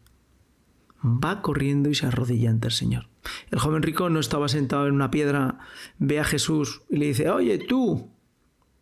Va 1.02 1.40
corriendo 1.42 1.88
y 1.88 1.94
se 1.94 2.06
arrodilla 2.06 2.50
ante 2.50 2.68
el 2.68 2.74
Señor. 2.74 3.08
El 3.50 3.58
joven 3.58 3.82
rico 3.82 4.10
no 4.10 4.20
estaba 4.20 4.48
sentado 4.48 4.86
en 4.86 4.94
una 4.94 5.10
piedra, 5.10 5.58
ve 5.98 6.20
a 6.20 6.24
Jesús 6.24 6.82
y 6.90 6.96
le 6.96 7.06
dice, 7.06 7.30
oye 7.30 7.58
tú. 7.58 8.10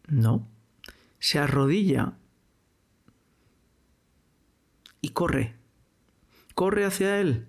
No, 0.06 0.48
se 1.18 1.38
arrodilla 1.38 2.14
y 5.00 5.10
corre. 5.10 5.54
Corre 6.54 6.84
hacia 6.84 7.20
Él. 7.20 7.46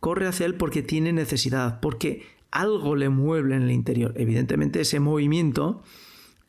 Corre 0.00 0.26
hacia 0.26 0.46
Él 0.46 0.54
porque 0.54 0.82
tiene 0.82 1.12
necesidad, 1.12 1.80
porque 1.80 2.26
algo 2.50 2.96
le 2.96 3.08
mueve 3.08 3.56
en 3.56 3.62
el 3.62 3.70
interior. 3.70 4.12
Evidentemente 4.16 4.80
ese 4.80 5.00
movimiento 5.00 5.82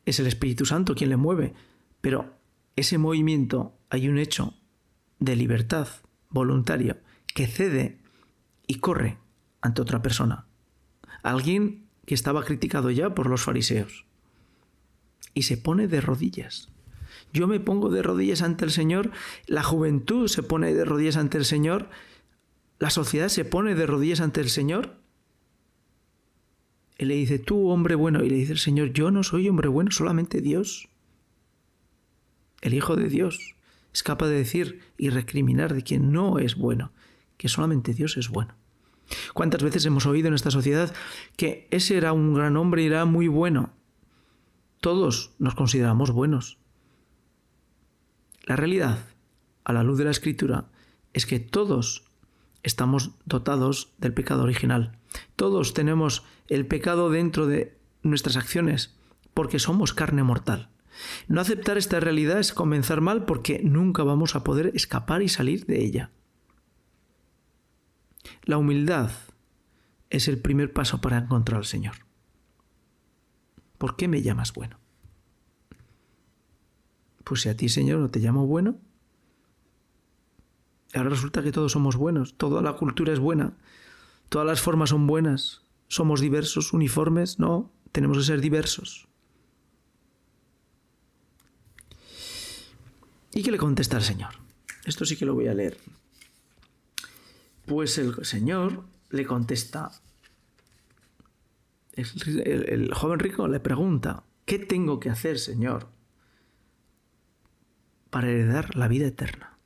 es 0.04 0.20
el 0.20 0.26
Espíritu 0.26 0.66
Santo 0.66 0.94
quien 0.94 1.10
le 1.10 1.16
mueve, 1.16 1.54
pero 2.00 2.34
ese 2.76 2.98
movimiento 2.98 3.74
hay 3.90 4.08
un 4.08 4.18
hecho 4.18 4.54
de 5.18 5.36
libertad 5.36 5.88
voluntario 6.28 6.98
que 7.26 7.46
cede 7.46 7.98
y 8.66 8.76
corre 8.76 9.18
ante 9.60 9.82
otra 9.82 10.02
persona. 10.02 10.46
Alguien 11.22 11.86
que 12.06 12.14
estaba 12.14 12.44
criticado 12.44 12.90
ya 12.90 13.14
por 13.14 13.28
los 13.28 13.42
fariseos. 13.42 14.04
Y 15.34 15.42
se 15.42 15.56
pone 15.56 15.88
de 15.88 16.00
rodillas. 16.00 16.68
Yo 17.32 17.48
me 17.48 17.60
pongo 17.60 17.90
de 17.90 18.02
rodillas 18.02 18.42
ante 18.42 18.64
el 18.64 18.70
Señor, 18.70 19.10
la 19.46 19.62
juventud 19.62 20.28
se 20.28 20.42
pone 20.42 20.72
de 20.72 20.84
rodillas 20.84 21.16
ante 21.16 21.36
el 21.36 21.44
Señor, 21.44 21.90
la 22.78 22.90
sociedad 22.90 23.28
se 23.28 23.44
pone 23.44 23.74
de 23.74 23.86
rodillas 23.86 24.20
ante 24.20 24.40
el 24.40 24.50
Señor. 24.50 24.96
Y 26.96 27.06
le 27.06 27.14
dice, 27.14 27.40
tú 27.40 27.70
hombre 27.70 27.96
bueno, 27.96 28.22
y 28.22 28.30
le 28.30 28.36
dice 28.36 28.52
el 28.52 28.58
Señor, 28.58 28.92
yo 28.92 29.10
no 29.10 29.24
soy 29.24 29.48
hombre 29.48 29.68
bueno, 29.68 29.90
solamente 29.90 30.40
Dios. 30.40 30.88
El 32.60 32.74
Hijo 32.74 32.94
de 32.94 33.08
Dios 33.08 33.56
es 33.92 34.02
capaz 34.02 34.28
de 34.28 34.36
decir 34.36 34.80
y 34.96 35.10
recriminar 35.10 35.74
de 35.74 35.82
quien 35.82 36.12
no 36.12 36.38
es 36.38 36.56
bueno, 36.56 36.92
que 37.36 37.48
solamente 37.48 37.94
Dios 37.94 38.16
es 38.16 38.28
bueno. 38.28 38.54
¿Cuántas 39.34 39.62
veces 39.62 39.84
hemos 39.86 40.06
oído 40.06 40.28
en 40.28 40.34
esta 40.34 40.50
sociedad 40.50 40.94
que 41.36 41.68
ese 41.70 41.96
era 41.96 42.12
un 42.12 42.34
gran 42.34 42.56
hombre 42.56 42.82
y 42.82 42.86
era 42.86 43.04
muy 43.04 43.28
bueno? 43.28 43.72
Todos 44.84 45.30
nos 45.38 45.54
consideramos 45.54 46.10
buenos. 46.10 46.58
La 48.42 48.54
realidad, 48.54 48.98
a 49.64 49.72
la 49.72 49.82
luz 49.82 49.96
de 49.96 50.04
la 50.04 50.10
escritura, 50.10 50.66
es 51.14 51.24
que 51.24 51.40
todos 51.40 52.04
estamos 52.62 53.12
dotados 53.24 53.94
del 53.96 54.12
pecado 54.12 54.42
original. 54.42 54.98
Todos 55.36 55.72
tenemos 55.72 56.22
el 56.48 56.66
pecado 56.66 57.08
dentro 57.08 57.46
de 57.46 57.78
nuestras 58.02 58.36
acciones, 58.36 58.94
porque 59.32 59.58
somos 59.58 59.94
carne 59.94 60.22
mortal. 60.22 60.68
No 61.28 61.40
aceptar 61.40 61.78
esta 61.78 61.98
realidad 61.98 62.38
es 62.38 62.52
comenzar 62.52 63.00
mal 63.00 63.24
porque 63.24 63.62
nunca 63.64 64.02
vamos 64.02 64.36
a 64.36 64.44
poder 64.44 64.70
escapar 64.74 65.22
y 65.22 65.30
salir 65.30 65.64
de 65.64 65.82
ella. 65.82 66.10
La 68.42 68.58
humildad 68.58 69.12
es 70.10 70.28
el 70.28 70.36
primer 70.36 70.74
paso 70.74 71.00
para 71.00 71.16
encontrar 71.16 71.56
al 71.56 71.64
Señor. 71.64 72.03
¿Por 73.78 73.96
qué 73.96 74.08
me 74.08 74.22
llamas 74.22 74.52
bueno? 74.52 74.78
Pues 77.24 77.42
si 77.42 77.48
a 77.48 77.56
ti, 77.56 77.68
Señor, 77.68 78.00
no 78.00 78.10
te 78.10 78.20
llamo 78.20 78.46
bueno, 78.46 78.78
ahora 80.94 81.10
resulta 81.10 81.42
que 81.42 81.52
todos 81.52 81.72
somos 81.72 81.96
buenos, 81.96 82.34
toda 82.36 82.62
la 82.62 82.74
cultura 82.74 83.12
es 83.12 83.18
buena, 83.18 83.54
todas 84.28 84.46
las 84.46 84.60
formas 84.60 84.90
son 84.90 85.06
buenas, 85.06 85.62
somos 85.88 86.20
diversos, 86.20 86.72
uniformes, 86.72 87.38
no, 87.38 87.72
tenemos 87.92 88.18
que 88.18 88.24
ser 88.24 88.40
diversos. 88.40 89.08
¿Y 93.32 93.42
qué 93.42 93.50
le 93.50 93.58
contesta 93.58 93.96
el 93.96 94.04
Señor? 94.04 94.34
Esto 94.84 95.04
sí 95.04 95.16
que 95.16 95.24
lo 95.24 95.34
voy 95.34 95.48
a 95.48 95.54
leer. 95.54 95.78
Pues 97.66 97.98
el 97.98 98.24
Señor 98.24 98.84
le 99.10 99.26
contesta, 99.26 99.90
el, 101.96 102.92
joven 102.94 103.18
rico 103.18 103.48
le 103.48 103.60
pregunta, 103.60 104.24
¿qué 104.44 104.58
tengo 104.58 105.00
que 105.00 105.10
hacer, 105.10 105.38
Señor, 105.38 105.88
para 108.10 108.28
heredar 108.28 108.76
la 108.76 108.88
vida 108.88 109.06
eterna? 109.06 109.58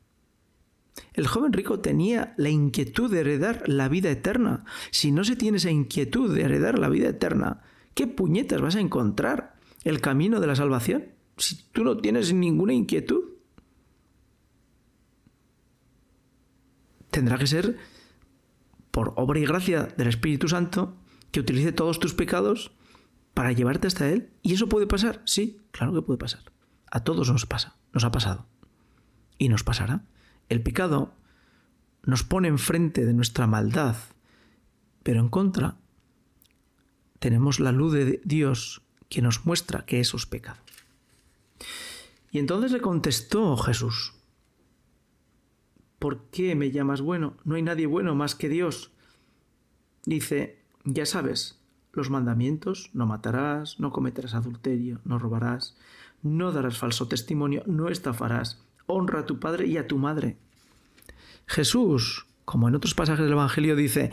El 1.14 1.26
joven 1.26 1.52
rico 1.52 1.80
tenía 1.80 2.34
la 2.36 2.50
inquietud 2.50 3.10
de 3.10 3.20
heredar 3.20 3.68
la 3.68 3.88
vida 3.88 4.10
eterna. 4.10 4.64
Si 4.90 5.12
no 5.12 5.24
se 5.24 5.36
tiene 5.36 5.58
esa 5.58 5.70
inquietud 5.70 6.34
de 6.34 6.42
heredar 6.42 6.78
la 6.78 6.88
vida 6.88 7.08
eterna, 7.08 7.62
¿qué 7.94 8.06
puñetas 8.06 8.60
vas 8.60 8.76
a 8.76 8.80
encontrar 8.80 9.56
el 9.84 10.00
camino 10.00 10.40
de 10.40 10.46
la 10.46 10.56
salvación? 10.56 11.06
Si 11.36 11.56
tú 11.72 11.84
no 11.84 11.96
tienes 11.96 12.32
ninguna 12.32 12.72
inquietud. 12.72 13.38
tendrá 17.18 17.36
que 17.36 17.48
ser 17.48 17.76
por 18.92 19.12
obra 19.16 19.40
y 19.40 19.44
gracia 19.44 19.88
del 19.96 20.06
Espíritu 20.06 20.46
Santo 20.46 20.94
que 21.30 21.40
utilice 21.40 21.72
todos 21.72 22.00
tus 22.00 22.14
pecados 22.14 22.72
para 23.34 23.52
llevarte 23.52 23.86
hasta 23.86 24.08
Él. 24.10 24.30
¿Y 24.42 24.54
eso 24.54 24.68
puede 24.68 24.86
pasar? 24.86 25.22
Sí, 25.24 25.60
claro 25.70 25.92
que 25.92 26.02
puede 26.02 26.18
pasar. 26.18 26.42
A 26.90 27.04
todos 27.04 27.30
nos 27.30 27.46
pasa, 27.46 27.76
nos 27.92 28.04
ha 28.04 28.10
pasado. 28.10 28.46
Y 29.38 29.48
nos 29.48 29.64
pasará. 29.64 30.04
El 30.48 30.62
pecado 30.62 31.14
nos 32.02 32.24
pone 32.24 32.48
enfrente 32.48 33.04
de 33.04 33.12
nuestra 33.12 33.46
maldad, 33.46 33.96
pero 35.02 35.20
en 35.20 35.28
contra 35.28 35.76
tenemos 37.18 37.60
la 37.60 37.72
luz 37.72 37.92
de 37.92 38.20
Dios 38.24 38.82
que 39.08 39.22
nos 39.22 39.44
muestra 39.44 39.84
que 39.84 40.00
eso 40.00 40.16
es 40.16 40.26
pecado. 40.26 40.60
Y 42.30 42.38
entonces 42.38 42.72
le 42.72 42.80
contestó 42.80 43.56
Jesús, 43.56 44.14
¿por 45.98 46.26
qué 46.30 46.54
me 46.54 46.70
llamas 46.70 47.00
bueno? 47.00 47.36
No 47.44 47.56
hay 47.56 47.62
nadie 47.62 47.86
bueno 47.86 48.14
más 48.14 48.34
que 48.34 48.48
Dios. 48.48 48.92
Dice, 50.04 50.57
ya 50.94 51.06
sabes, 51.06 51.58
los 51.92 52.10
mandamientos, 52.10 52.90
no 52.94 53.06
matarás, 53.06 53.80
no 53.80 53.92
cometerás 53.92 54.34
adulterio, 54.34 55.00
no 55.04 55.18
robarás, 55.18 55.76
no 56.22 56.52
darás 56.52 56.78
falso 56.78 57.08
testimonio, 57.08 57.62
no 57.66 57.88
estafarás, 57.88 58.62
honra 58.86 59.20
a 59.20 59.26
tu 59.26 59.38
padre 59.38 59.66
y 59.66 59.76
a 59.76 59.86
tu 59.86 59.98
madre. 59.98 60.36
Jesús, 61.46 62.26
como 62.44 62.68
en 62.68 62.74
otros 62.74 62.94
pasajes 62.94 63.24
del 63.24 63.32
Evangelio, 63.32 63.76
dice, 63.76 64.12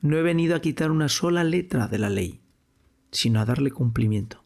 no 0.00 0.16
he 0.16 0.22
venido 0.22 0.56
a 0.56 0.60
quitar 0.60 0.90
una 0.90 1.08
sola 1.08 1.44
letra 1.44 1.88
de 1.88 1.98
la 1.98 2.10
ley, 2.10 2.40
sino 3.10 3.40
a 3.40 3.44
darle 3.44 3.70
cumplimiento. 3.70 4.42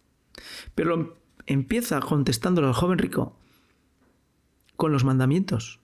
Pero 0.75 1.17
empieza 1.47 2.01
contestándole 2.01 2.67
al 2.67 2.75
joven 2.75 2.99
rico 2.99 3.37
con 4.77 4.93
los 4.93 5.05
mandamientos. 5.05 5.81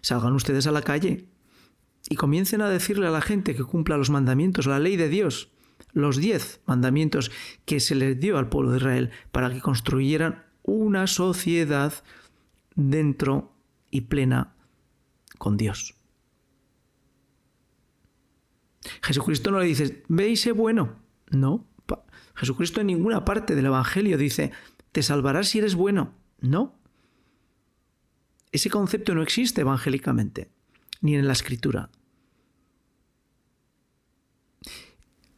Salgan 0.00 0.34
ustedes 0.34 0.66
a 0.66 0.72
la 0.72 0.82
calle 0.82 1.26
y 2.08 2.16
comiencen 2.16 2.62
a 2.62 2.68
decirle 2.68 3.06
a 3.06 3.10
la 3.10 3.20
gente 3.20 3.54
que 3.54 3.64
cumpla 3.64 3.96
los 3.96 4.10
mandamientos, 4.10 4.66
la 4.66 4.78
ley 4.78 4.96
de 4.96 5.08
Dios, 5.08 5.50
los 5.92 6.16
diez 6.16 6.60
mandamientos 6.66 7.30
que 7.64 7.80
se 7.80 7.94
les 7.94 8.18
dio 8.18 8.38
al 8.38 8.48
pueblo 8.48 8.70
de 8.70 8.78
Israel 8.78 9.10
para 9.32 9.50
que 9.50 9.60
construyeran 9.60 10.44
una 10.62 11.06
sociedad 11.06 11.92
dentro 12.74 13.52
y 13.90 14.02
plena 14.02 14.54
con 15.38 15.56
Dios. 15.56 15.94
Jesucristo 19.02 19.50
no 19.50 19.60
le 19.60 19.66
dice, 19.66 20.04
ve 20.08 20.34
bueno. 20.54 20.96
No. 21.30 21.66
Jesucristo 22.34 22.80
en 22.80 22.88
ninguna 22.88 23.24
parte 23.24 23.54
del 23.54 23.66
Evangelio 23.66 24.16
dice, 24.16 24.52
te 24.92 25.02
salvarás 25.02 25.48
si 25.48 25.58
eres 25.58 25.74
bueno. 25.74 26.14
No. 26.40 26.78
Ese 28.52 28.70
concepto 28.70 29.14
no 29.14 29.22
existe 29.22 29.60
evangélicamente, 29.60 30.50
ni 31.00 31.14
en 31.14 31.26
la 31.26 31.32
escritura. 31.32 31.90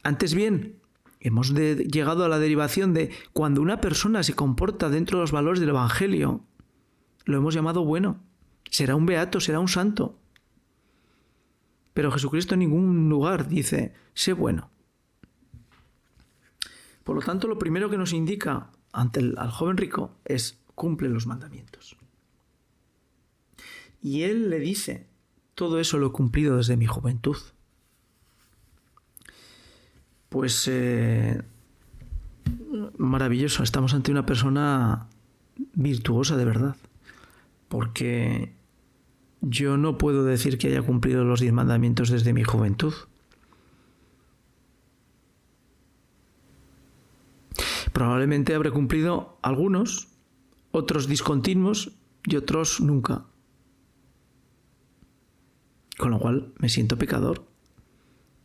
Antes 0.02 0.34
bien, 0.34 0.82
Hemos 1.24 1.54
llegado 1.54 2.24
a 2.24 2.28
la 2.28 2.40
derivación 2.40 2.94
de 2.94 3.12
cuando 3.32 3.62
una 3.62 3.80
persona 3.80 4.24
se 4.24 4.34
comporta 4.34 4.90
dentro 4.90 5.18
de 5.18 5.22
los 5.22 5.30
valores 5.30 5.60
del 5.60 5.68
Evangelio, 5.68 6.44
lo 7.24 7.36
hemos 7.36 7.54
llamado 7.54 7.84
bueno. 7.84 8.20
Será 8.68 8.96
un 8.96 9.06
beato, 9.06 9.38
será 9.38 9.60
un 9.60 9.68
santo. 9.68 10.18
Pero 11.94 12.10
Jesucristo 12.10 12.54
en 12.54 12.60
ningún 12.60 13.08
lugar 13.08 13.46
dice, 13.46 13.94
sé 14.14 14.32
bueno. 14.32 14.72
Por 17.04 17.14
lo 17.14 17.22
tanto, 17.22 17.46
lo 17.46 17.56
primero 17.56 17.88
que 17.88 17.98
nos 17.98 18.12
indica 18.12 18.72
ante 18.92 19.20
el, 19.20 19.38
al 19.38 19.52
joven 19.52 19.76
rico 19.76 20.16
es 20.24 20.60
cumple 20.74 21.08
los 21.08 21.28
mandamientos. 21.28 21.96
Y 24.00 24.22
él 24.22 24.50
le 24.50 24.58
dice, 24.58 25.06
todo 25.54 25.80
eso 25.80 25.98
lo 25.98 26.08
he 26.08 26.12
cumplido 26.12 26.56
desde 26.56 26.76
mi 26.76 26.86
juventud. 26.86 27.36
Pues 30.28 30.66
eh, 30.70 31.42
maravilloso, 32.96 33.62
estamos 33.62 33.94
ante 33.94 34.10
una 34.10 34.24
persona 34.24 35.08
virtuosa 35.74 36.36
de 36.36 36.44
verdad, 36.44 36.76
porque 37.68 38.54
yo 39.42 39.76
no 39.76 39.98
puedo 39.98 40.24
decir 40.24 40.56
que 40.56 40.68
haya 40.68 40.82
cumplido 40.82 41.24
los 41.24 41.40
diez 41.40 41.52
mandamientos 41.52 42.08
desde 42.08 42.32
mi 42.32 42.44
juventud. 42.44 42.94
Probablemente 47.92 48.54
habré 48.54 48.70
cumplido 48.70 49.38
algunos, 49.42 50.08
otros 50.70 51.08
discontinuos 51.08 51.92
y 52.24 52.36
otros 52.36 52.80
nunca. 52.80 53.26
Con 56.02 56.10
lo 56.10 56.18
cual 56.18 56.52
me 56.58 56.68
siento 56.68 56.98
pecador. 56.98 57.46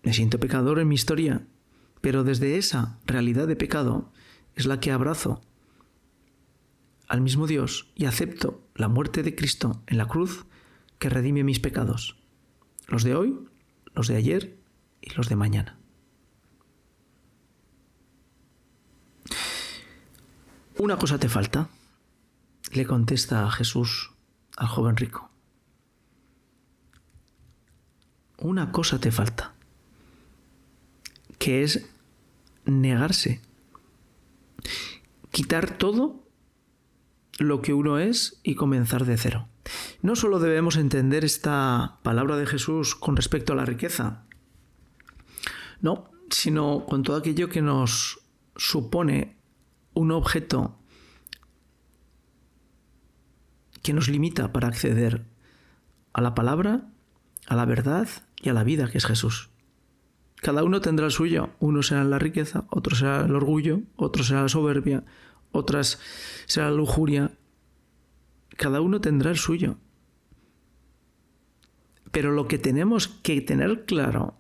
Me 0.04 0.14
siento 0.14 0.40
pecador 0.40 0.78
en 0.78 0.88
mi 0.88 0.94
historia, 0.94 1.48
pero 2.02 2.24
desde 2.24 2.60
esa 2.60 3.00
realidad 3.08 3.48
de 3.48 3.56
pecado 3.56 4.12
es 4.54 4.68
la 4.68 4.80
que 4.80 4.92
abrazo 4.92 5.42
al 7.08 7.20
mismo 7.20 7.48
Dios 7.48 7.92
y 7.96 8.06
acepto 8.06 8.62
la 8.76 8.90
muerte 8.90 9.24
de 9.24 9.34
Cristo 9.34 9.82
en 9.88 9.98
la 9.98 10.08
cruz 10.08 10.46
que 11.00 11.10
redime 11.10 11.44
mis 11.44 11.60
pecados, 11.60 12.20
los 12.86 13.04
de 13.04 13.16
hoy, 13.16 13.40
los 13.96 14.08
de 14.08 14.18
ayer 14.18 14.60
y 15.02 15.16
los 15.16 15.28
de 15.28 15.36
mañana. 15.36 15.80
Una 20.78 21.00
cosa 21.00 21.18
te 21.18 21.28
falta, 21.28 21.70
le 22.72 22.86
contesta 22.86 23.50
Jesús 23.50 24.12
al 24.58 24.68
joven 24.68 24.96
rico. 24.96 25.27
Una 28.40 28.72
cosa 28.72 29.00
te 29.00 29.12
falta, 29.12 29.54
que 31.40 31.64
es 31.64 31.90
negarse, 32.66 33.42
quitar 35.32 35.78
todo 35.78 36.24
lo 37.40 37.62
que 37.62 37.74
uno 37.74 38.00
es 38.00 38.40
y 38.44 38.56
comenzar 38.56 39.06
de 39.06 39.18
cero. 39.18 39.48
No 40.02 40.16
solo 40.16 40.40
debemos 40.40 40.78
entender 40.78 41.26
esta 41.26 42.00
palabra 42.04 42.38
de 42.38 42.46
Jesús 42.46 42.96
con 42.96 43.16
respecto 43.16 43.54
a 43.54 43.56
la 43.56 43.66
riqueza, 43.66 44.24
no, 45.82 46.12
sino 46.30 46.86
con 46.86 47.04
todo 47.04 47.18
aquello 47.18 47.50
que 47.50 47.62
nos 47.62 48.20
supone 48.56 49.36
un 49.94 50.12
objeto 50.12 50.78
que 53.82 53.94
nos 53.94 54.10
limita 54.10 54.52
para 54.52 54.68
acceder 54.68 55.26
a 56.14 56.22
la 56.22 56.36
palabra, 56.36 56.90
a 57.48 57.56
la 57.56 57.66
verdad 57.66 58.08
y 58.42 58.50
a 58.50 58.54
la 58.54 58.64
vida 58.64 58.90
que 58.90 58.98
es 58.98 59.06
Jesús. 59.06 59.50
Cada 60.36 60.64
uno 60.64 60.82
tendrá 60.82 61.06
el 61.08 61.12
suyo. 61.12 61.50
Uno 61.60 61.82
será 61.82 62.04
la 62.04 62.20
riqueza, 62.20 62.66
otro 62.70 62.96
será 62.96 63.26
el 63.26 63.36
orgullo, 63.36 63.82
otro 63.96 64.24
será 64.24 64.44
la 64.44 64.50
soberbia, 64.50 65.04
otras 65.52 66.00
será 66.46 66.70
la 66.70 66.78
lujuria. 66.78 67.32
Cada 68.56 68.82
uno 68.82 69.02
tendrá 69.02 69.32
el 69.32 69.38
suyo. 69.38 69.78
Pero 72.12 72.32
lo 72.32 72.48
que 72.48 72.58
tenemos 72.58 73.08
que 73.08 73.42
tener 73.42 73.86
claro 73.86 74.36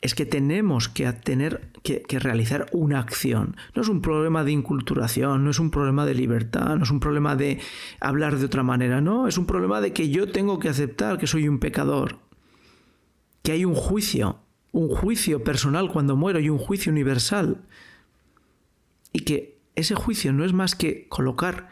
es 0.00 0.14
que 0.14 0.26
tenemos 0.26 0.88
que 0.88 1.10
tener 1.12 1.70
que, 1.82 2.04
realizar 2.18 2.66
una 2.72 3.00
acción. 3.00 3.56
No 3.74 3.82
es 3.82 3.88
un 3.88 4.00
problema 4.00 4.44
de 4.44 4.52
inculturación, 4.52 5.44
no 5.44 5.50
es 5.50 5.58
un 5.58 5.70
problema 5.70 6.06
de 6.06 6.14
libertad, 6.14 6.76
no 6.76 6.84
es 6.84 6.90
un 6.90 7.00
problema 7.00 7.36
de 7.36 7.60
hablar 8.00 8.38
de 8.38 8.46
otra 8.46 8.62
manera, 8.62 9.00
no, 9.00 9.28
es 9.28 9.36
un 9.36 9.46
problema 9.46 9.80
de 9.80 9.92
que 9.92 10.08
yo 10.08 10.30
tengo 10.30 10.58
que 10.58 10.68
aceptar 10.68 11.18
que 11.18 11.26
soy 11.26 11.48
un 11.48 11.58
pecador, 11.58 12.18
que 13.42 13.52
hay 13.52 13.64
un 13.64 13.74
juicio, 13.74 14.40
un 14.72 14.88
juicio 14.88 15.42
personal 15.44 15.90
cuando 15.90 16.16
muero 16.16 16.40
y 16.40 16.48
un 16.48 16.58
juicio 16.58 16.92
universal. 16.92 17.62
Y 19.12 19.20
que 19.20 19.58
ese 19.74 19.94
juicio 19.94 20.32
no 20.32 20.44
es 20.44 20.52
más 20.52 20.74
que 20.74 21.08
colocar 21.08 21.68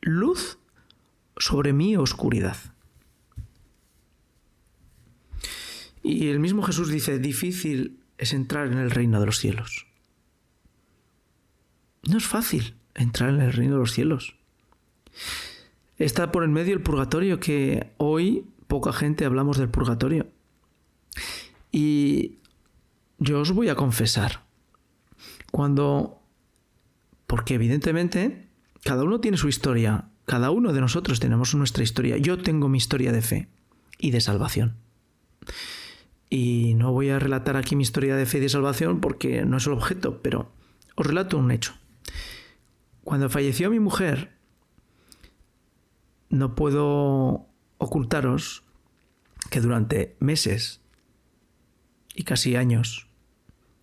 luz 0.00 0.58
sobre 1.36 1.72
mi 1.72 1.96
oscuridad. 1.96 2.56
Y 6.02 6.28
el 6.28 6.40
mismo 6.40 6.62
Jesús 6.62 6.90
dice, 6.90 7.18
difícil 7.18 8.00
es 8.16 8.32
entrar 8.32 8.68
en 8.68 8.78
el 8.78 8.90
reino 8.90 9.20
de 9.20 9.26
los 9.26 9.38
cielos. 9.38 9.86
No 12.08 12.18
es 12.18 12.24
fácil 12.24 12.74
entrar 12.94 13.30
en 13.30 13.40
el 13.40 13.52
reino 13.52 13.74
de 13.74 13.80
los 13.80 13.92
cielos. 13.92 14.36
Está 15.96 16.30
por 16.30 16.44
en 16.44 16.52
medio 16.52 16.74
el 16.74 16.82
purgatorio, 16.82 17.40
que 17.40 17.92
hoy 17.96 18.46
poca 18.68 18.92
gente 18.92 19.24
hablamos 19.24 19.58
del 19.58 19.68
purgatorio. 19.68 20.28
Y 21.70 22.38
yo 23.18 23.40
os 23.40 23.52
voy 23.52 23.68
a 23.68 23.74
confesar, 23.74 24.44
cuando, 25.50 26.22
porque 27.26 27.54
evidentemente 27.54 28.48
cada 28.84 29.04
uno 29.04 29.20
tiene 29.20 29.36
su 29.36 29.48
historia, 29.48 30.08
cada 30.24 30.50
uno 30.50 30.72
de 30.72 30.80
nosotros 30.80 31.20
tenemos 31.20 31.54
nuestra 31.54 31.82
historia, 31.82 32.16
yo 32.16 32.38
tengo 32.38 32.68
mi 32.68 32.78
historia 32.78 33.12
de 33.12 33.22
fe 33.22 33.48
y 33.98 34.10
de 34.10 34.20
salvación. 34.20 34.76
Y 36.30 36.74
no 36.74 36.92
voy 36.92 37.08
a 37.08 37.18
relatar 37.18 37.56
aquí 37.56 37.74
mi 37.74 37.82
historia 37.82 38.14
de 38.14 38.26
fe 38.26 38.38
y 38.38 38.42
de 38.42 38.48
salvación 38.48 39.00
porque 39.00 39.44
no 39.44 39.56
es 39.56 39.66
el 39.66 39.72
objeto, 39.72 40.20
pero 40.22 40.52
os 40.94 41.06
relato 41.06 41.38
un 41.38 41.50
hecho. 41.50 41.74
Cuando 43.02 43.30
falleció 43.30 43.70
mi 43.70 43.80
mujer, 43.80 44.36
no 46.28 46.54
puedo 46.54 47.46
ocultaros 47.78 48.64
que 49.50 49.60
durante 49.60 50.16
meses 50.20 50.82
y 52.18 52.24
casi 52.24 52.56
años, 52.56 53.06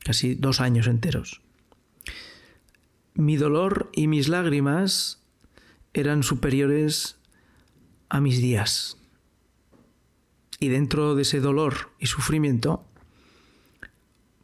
casi 0.03 0.35
dos 0.35 0.59
años 0.59 0.87
enteros, 0.87 1.41
mi 3.13 3.37
dolor 3.37 3.89
y 3.93 4.07
mis 4.07 4.27
lágrimas 4.27 5.23
eran 5.93 6.21
superiores 6.21 7.17
a 8.09 8.19
mis 8.19 8.39
días. 8.39 8.97
Y 10.59 10.67
dentro 10.67 11.15
de 11.15 11.21
ese 11.21 11.39
dolor 11.39 11.91
y 11.97 12.07
sufrimiento, 12.07 12.85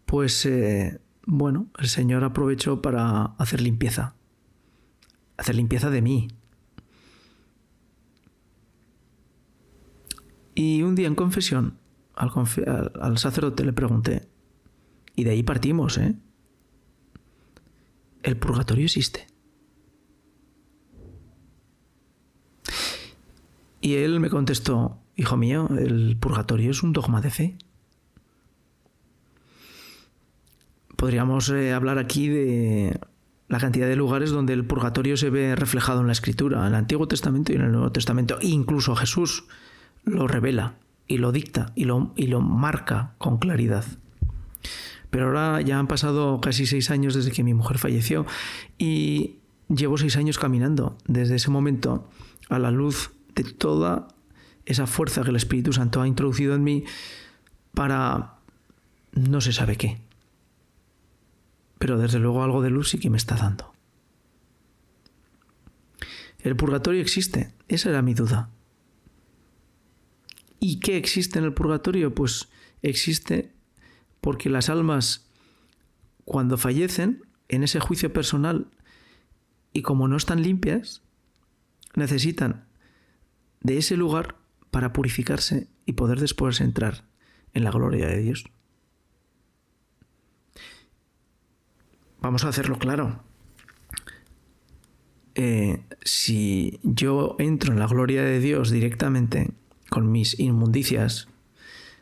pues 0.06 0.46
eh, 0.46 1.02
bueno, 1.26 1.68
el 1.78 1.90
Señor 1.90 2.24
aprovechó 2.24 2.82
para 2.82 3.26
hacer 3.40 3.60
limpieza, 3.60 4.16
hacer 5.36 5.56
limpieza 5.56 5.90
de 5.90 6.02
mí. 6.02 6.30
Y 10.56 10.82
un 10.84 10.96
día 10.96 11.08
en 11.08 11.16
confesión, 11.16 11.81
al, 12.22 13.18
sacerdote 13.18 13.64
le 13.64 13.74
pregunté, 13.74 14.28
y 15.16 15.24
de 15.24 15.32
ahí 15.32 15.44
partimos, 15.44 15.98
¿eh? 15.98 16.16
¿El 18.24 18.38
purgatorio 18.38 18.86
existe? 18.86 19.28
Y 23.82 23.96
él 23.96 24.20
me 24.20 24.30
contestó, 24.30 25.02
Hijo 25.16 25.38
mío, 25.38 25.68
el 25.78 26.18
purgatorio 26.18 26.72
es 26.72 26.84
un 26.84 26.94
dogma 26.94 27.22
de 27.22 27.30
fe. 27.30 27.58
Podríamos 30.96 31.50
eh, 31.50 31.74
hablar 31.74 31.98
aquí 31.98 32.28
de 32.28 33.00
la 33.48 33.60
cantidad 33.60 33.88
de 33.88 33.96
lugares 33.96 34.30
donde 34.30 34.54
el 34.54 34.66
purgatorio 34.66 35.18
se 35.18 35.30
ve 35.30 35.56
reflejado 35.56 36.02
en 36.02 36.08
la 36.08 36.14
escritura, 36.14 36.62
en 36.62 36.68
el 36.68 36.76
Antiguo 36.76 37.08
Testamento 37.08 37.52
y 37.52 37.56
en 37.56 37.64
el 37.64 37.72
Nuevo 37.72 37.92
Testamento. 37.92 38.40
incluso 38.42 38.96
Jesús 38.96 39.46
lo 40.06 40.28
revela 40.28 40.76
y 41.12 41.18
lo 41.18 41.32
dicta 41.32 41.74
y 41.76 41.84
lo, 41.84 42.14
y 42.16 42.28
lo 42.28 42.42
marca 42.42 43.14
con 43.18 43.38
claridad. 43.38 43.86
Pero 45.10 45.26
ahora 45.26 45.62
ya 45.62 45.78
han 45.78 45.88
pasado 45.88 46.40
casi 46.40 46.66
seis 46.66 46.90
años 46.90 47.14
desde 47.14 47.32
que 47.32 47.44
mi 47.44 47.54
mujer 47.54 47.78
falleció 47.78 48.26
y 48.78 49.36
llevo 49.68 49.98
seis 49.98 50.16
años 50.16 50.40
caminando 50.40 50.98
desde 51.06 51.36
ese 51.36 51.52
momento 51.52 52.08
a 52.50 52.60
la 52.60 52.72
luz 52.72 53.12
de 53.36 53.44
toda 53.44 54.08
esa 54.66 54.88
fuerza 54.88 55.24
que 55.24 55.32
el 55.32 55.36
Espíritu 55.36 55.74
Santo 55.74 56.02
ha 56.02 56.08
introducido 56.08 56.56
en 56.56 56.64
mí 56.64 56.86
para 57.74 58.36
no 59.12 59.42
se 59.42 59.52
sabe 59.52 59.76
qué. 59.76 60.00
Pero 61.78 61.98
desde 61.98 62.20
luego 62.20 62.44
algo 62.44 62.62
de 62.62 62.70
luz 62.70 62.90
sí 62.90 63.00
que 63.00 63.10
me 63.10 63.18
está 63.18 63.36
dando. 63.36 63.74
El 66.40 66.56
purgatorio 66.56 67.02
existe, 67.02 67.54
esa 67.68 67.90
era 67.90 68.02
mi 68.02 68.14
duda. 68.14 68.50
¿Y 70.64 70.80
qué 70.80 70.96
existe 70.96 71.40
en 71.40 71.46
el 71.46 71.56
purgatorio? 71.56 72.14
Pues 72.14 72.48
existe 72.84 73.52
porque 74.22 74.48
las 74.48 74.70
almas 74.70 75.26
cuando 76.24 76.56
fallecen 76.56 77.26
en 77.50 77.64
ese 77.64 77.80
juicio 77.80 78.14
personal 78.14 78.68
y 79.74 79.82
como 79.82 80.08
no 80.08 80.16
están 80.16 80.44
limpias, 80.44 81.02
necesitan 81.96 82.66
de 83.62 83.80
ese 83.80 83.98
lugar 83.98 84.36
para 84.70 84.94
purificarse 84.94 85.68
y 85.88 85.94
poder 85.94 86.20
después 86.20 86.62
entrar 86.62 87.06
en 87.54 87.64
la 87.64 87.72
gloria 87.72 88.06
de 88.06 88.20
Dios. 88.20 88.46
Vamos 92.22 92.46
a 92.46 92.50
hacerlo 92.50 92.78
claro. 92.78 93.24
Eh, 95.34 95.84
si 96.04 96.80
yo 96.84 97.36
entro 97.40 97.74
en 97.74 97.80
la 97.80 97.88
gloria 97.88 98.22
de 98.22 98.40
Dios 98.40 98.70
directamente 98.70 99.56
con 99.92 100.10
mis 100.10 100.40
inmundicias, 100.40 101.28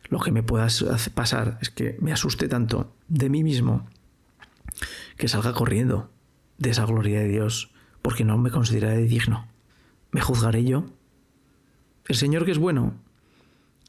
lo 0.10 0.20
que 0.20 0.32
me 0.32 0.44
pueda 0.44 0.68
pasar 1.16 1.58
es 1.60 1.72
que 1.72 1.98
me 2.00 2.14
asuste 2.14 2.48
tanto 2.48 2.94
de 3.08 3.30
mí 3.30 3.44
mismo 3.44 3.88
que 5.18 5.28
salga 5.28 5.54
corriendo 5.54 6.12
de 6.60 6.70
esa 6.70 6.86
gloria 6.86 7.22
de 7.22 7.28
Dios 7.28 7.72
porque 8.04 8.24
no 8.24 8.38
me 8.38 8.52
consideraré 8.52 9.02
digno. 9.06 9.48
¿Me 10.12 10.22
juzgaré 10.22 10.64
yo? 10.64 10.86
El 12.06 12.16
Señor 12.16 12.46
que 12.46 12.52
es 12.52 12.60
bueno 12.60 12.94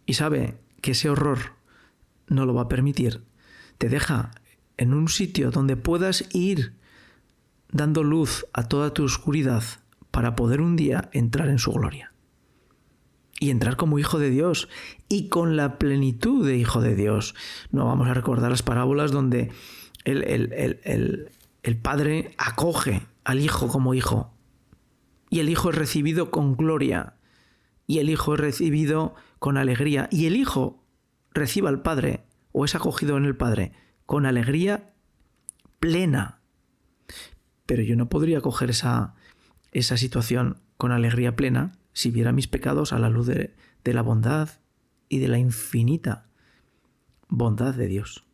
y 0.07 0.15
sabe 0.15 0.57
que 0.81 0.93
ese 0.93 1.11
horror 1.11 1.53
no 2.27 2.47
lo 2.47 2.55
va 2.55 2.63
a 2.63 2.69
permitir, 2.69 3.23
te 3.77 3.91
deja 3.91 4.31
en 4.79 4.95
un 4.95 5.09
sitio 5.09 5.51
donde 5.51 5.77
puedas 5.77 6.25
ir 6.35 6.73
dando 7.71 8.03
luz 8.03 8.47
a 8.55 8.67
toda 8.67 8.95
tu 8.95 9.05
oscuridad 9.05 9.63
para 10.11 10.37
poder 10.37 10.63
un 10.63 10.77
día 10.77 11.11
entrar 11.13 11.51
en 11.51 11.59
su 11.59 11.71
gloria. 11.71 12.11
Y 13.41 13.51
entrar 13.51 13.77
como 13.77 13.99
hijo 13.99 14.21
de 14.21 14.31
Dios 14.31 14.69
y 15.09 15.29
con 15.29 15.57
la 15.57 15.79
plenitud 15.79 16.47
de 16.47 16.57
hijo 16.57 16.81
de 16.81 16.95
Dios. 16.95 17.35
No 17.73 17.87
vamos 17.87 18.09
a 18.09 18.15
recordar 18.15 18.53
las 18.53 18.63
parábolas 18.63 19.11
donde 19.11 19.51
el, 20.05 21.31
el 21.63 21.77
padre 21.79 22.35
acoge 22.39 23.03
al 23.25 23.41
hijo 23.41 23.67
como 23.67 23.95
hijo. 23.95 24.33
Y 25.31 25.41
el 25.41 25.49
hijo 25.49 25.71
es 25.71 25.77
recibido 25.77 26.31
con 26.31 26.57
gloria. 26.57 27.15
Y 27.87 27.99
el 27.99 28.11
hijo 28.11 28.35
es 28.35 28.41
recibido 28.41 29.15
con 29.39 29.57
alegría. 29.57 30.09
Y 30.13 30.27
el 30.27 30.37
hijo 30.37 30.85
recibe 31.33 31.69
al 31.69 31.83
padre 31.83 32.25
o 32.53 32.65
es 32.65 32.75
acogido 32.75 33.17
en 33.17 33.25
el 33.25 33.37
padre 33.37 33.73
con 34.07 34.27
alegría 34.27 34.93
plena. 35.79 36.41
Pero 37.67 37.83
yo 37.83 37.97
no 37.97 38.09
podría 38.09 38.41
coger 38.41 38.71
esa, 38.71 39.15
esa 39.73 39.97
situación 39.97 40.59
con 40.77 40.93
alegría 40.93 41.37
plena 41.37 41.73
si 42.01 42.11
viera 42.11 42.33
mis 42.33 42.49
pecados 42.49 42.93
a 42.93 42.99
la 42.99 43.11
luz 43.11 43.27
de, 43.27 43.55
de 43.85 43.95
la 43.95 44.03
bondad 44.03 44.49
y 45.09 45.19
de 45.19 45.29
la 45.29 45.39
infinita 45.39 46.31
bondad 47.29 47.75
de 47.75 47.87
Dios. 47.87 48.25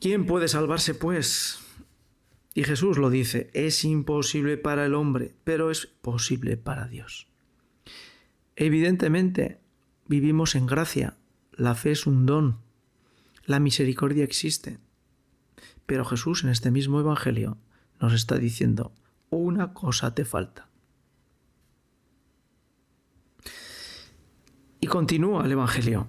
¿Quién 0.00 0.26
puede 0.26 0.48
salvarse, 0.48 0.94
pues? 0.94 1.60
Y 2.54 2.64
Jesús 2.64 2.98
lo 2.98 3.08
dice, 3.08 3.50
es 3.54 3.84
imposible 3.84 4.56
para 4.56 4.84
el 4.84 4.94
hombre, 4.94 5.34
pero 5.44 5.70
es 5.70 5.86
posible 5.86 6.56
para 6.56 6.88
Dios. 6.88 7.28
Evidentemente, 8.56 9.60
vivimos 10.06 10.54
en 10.56 10.66
gracia, 10.66 11.16
la 11.52 11.74
fe 11.74 11.92
es 11.92 12.06
un 12.06 12.26
don, 12.26 12.58
la 13.44 13.60
misericordia 13.60 14.24
existe. 14.24 14.78
Pero 15.86 16.04
Jesús 16.04 16.44
en 16.44 16.50
este 16.50 16.70
mismo 16.70 17.00
Evangelio 17.00 17.58
nos 18.00 18.12
está 18.12 18.38
diciendo, 18.38 18.92
una 19.30 19.72
cosa 19.72 20.14
te 20.14 20.24
falta. 20.24 20.68
Y 24.84 24.86
continúa 24.86 25.46
el 25.46 25.52
Evangelio. 25.52 26.08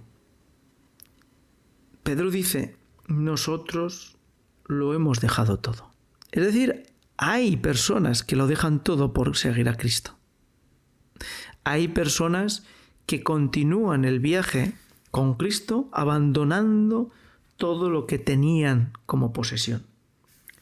Pedro 2.03 2.29
dice, 2.29 2.75
nosotros 3.07 4.17
lo 4.65 4.93
hemos 4.93 5.21
dejado 5.21 5.59
todo. 5.59 5.91
Es 6.33 6.43
decir, 6.43 6.83
hay 7.15 7.55
personas 7.55 8.21
que 8.21 8.35
lo 8.35 8.47
dejan 8.47 8.83
todo 8.83 9.13
por 9.13 9.37
seguir 9.37 9.69
a 9.69 9.77
Cristo. 9.77 10.17
Hay 11.63 11.87
personas 11.87 12.65
que 13.05 13.23
continúan 13.23 14.03
el 14.03 14.19
viaje 14.19 14.73
con 15.09 15.35
Cristo 15.35 15.87
abandonando 15.93 17.11
todo 17.55 17.89
lo 17.89 18.05
que 18.07 18.19
tenían 18.19 18.91
como 19.05 19.31
posesión. 19.31 19.85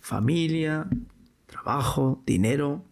Familia, 0.01 0.87
trabajo, 1.47 2.21
dinero. 2.27 2.85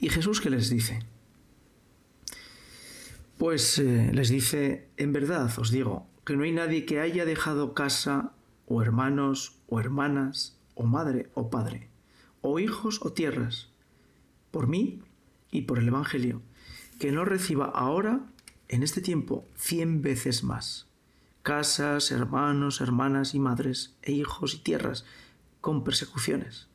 ¿Y 0.00 0.08
Jesús 0.08 0.40
qué 0.40 0.48
les 0.48 0.70
dice? 0.70 1.09
Pues 3.40 3.78
eh, 3.78 4.10
les 4.12 4.28
dice, 4.28 4.90
en 4.98 5.14
verdad 5.14 5.50
os 5.58 5.70
digo, 5.70 6.06
que 6.26 6.36
no 6.36 6.42
hay 6.42 6.52
nadie 6.52 6.84
que 6.84 7.00
haya 7.00 7.24
dejado 7.24 7.72
casa 7.72 8.34
o 8.66 8.82
hermanos 8.82 9.56
o 9.66 9.80
hermanas 9.80 10.58
o 10.74 10.84
madre 10.84 11.30
o 11.32 11.48
padre 11.48 11.88
o 12.42 12.58
hijos 12.58 13.00
o 13.00 13.14
tierras 13.14 13.70
por 14.50 14.66
mí 14.66 15.00
y 15.50 15.62
por 15.62 15.78
el 15.78 15.88
Evangelio, 15.88 16.42
que 16.98 17.12
no 17.12 17.24
reciba 17.24 17.64
ahora, 17.64 18.26
en 18.68 18.82
este 18.82 19.00
tiempo, 19.00 19.48
cien 19.56 20.02
veces 20.02 20.44
más 20.44 20.86
casas, 21.42 22.10
hermanos, 22.10 22.82
hermanas 22.82 23.34
y 23.34 23.38
madres 23.38 23.96
e 24.02 24.12
hijos 24.12 24.52
y 24.52 24.58
tierras 24.58 25.06
con 25.62 25.82
persecuciones. 25.82 26.68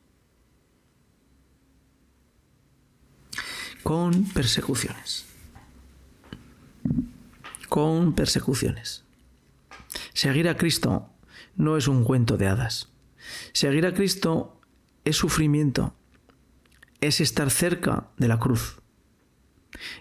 Con 3.84 4.24
persecuciones. 4.24 5.35
Con 7.68 8.14
persecuciones. 8.14 9.04
Seguir 10.12 10.48
a 10.48 10.56
Cristo 10.56 11.10
no 11.56 11.76
es 11.76 11.88
un 11.88 12.04
cuento 12.04 12.36
de 12.36 12.46
hadas. 12.46 12.90
Seguir 13.52 13.86
a 13.86 13.94
Cristo 13.94 14.60
es 15.04 15.16
sufrimiento, 15.16 15.94
es 17.00 17.20
estar 17.20 17.50
cerca 17.50 18.08
de 18.16 18.28
la 18.28 18.38
cruz, 18.38 18.80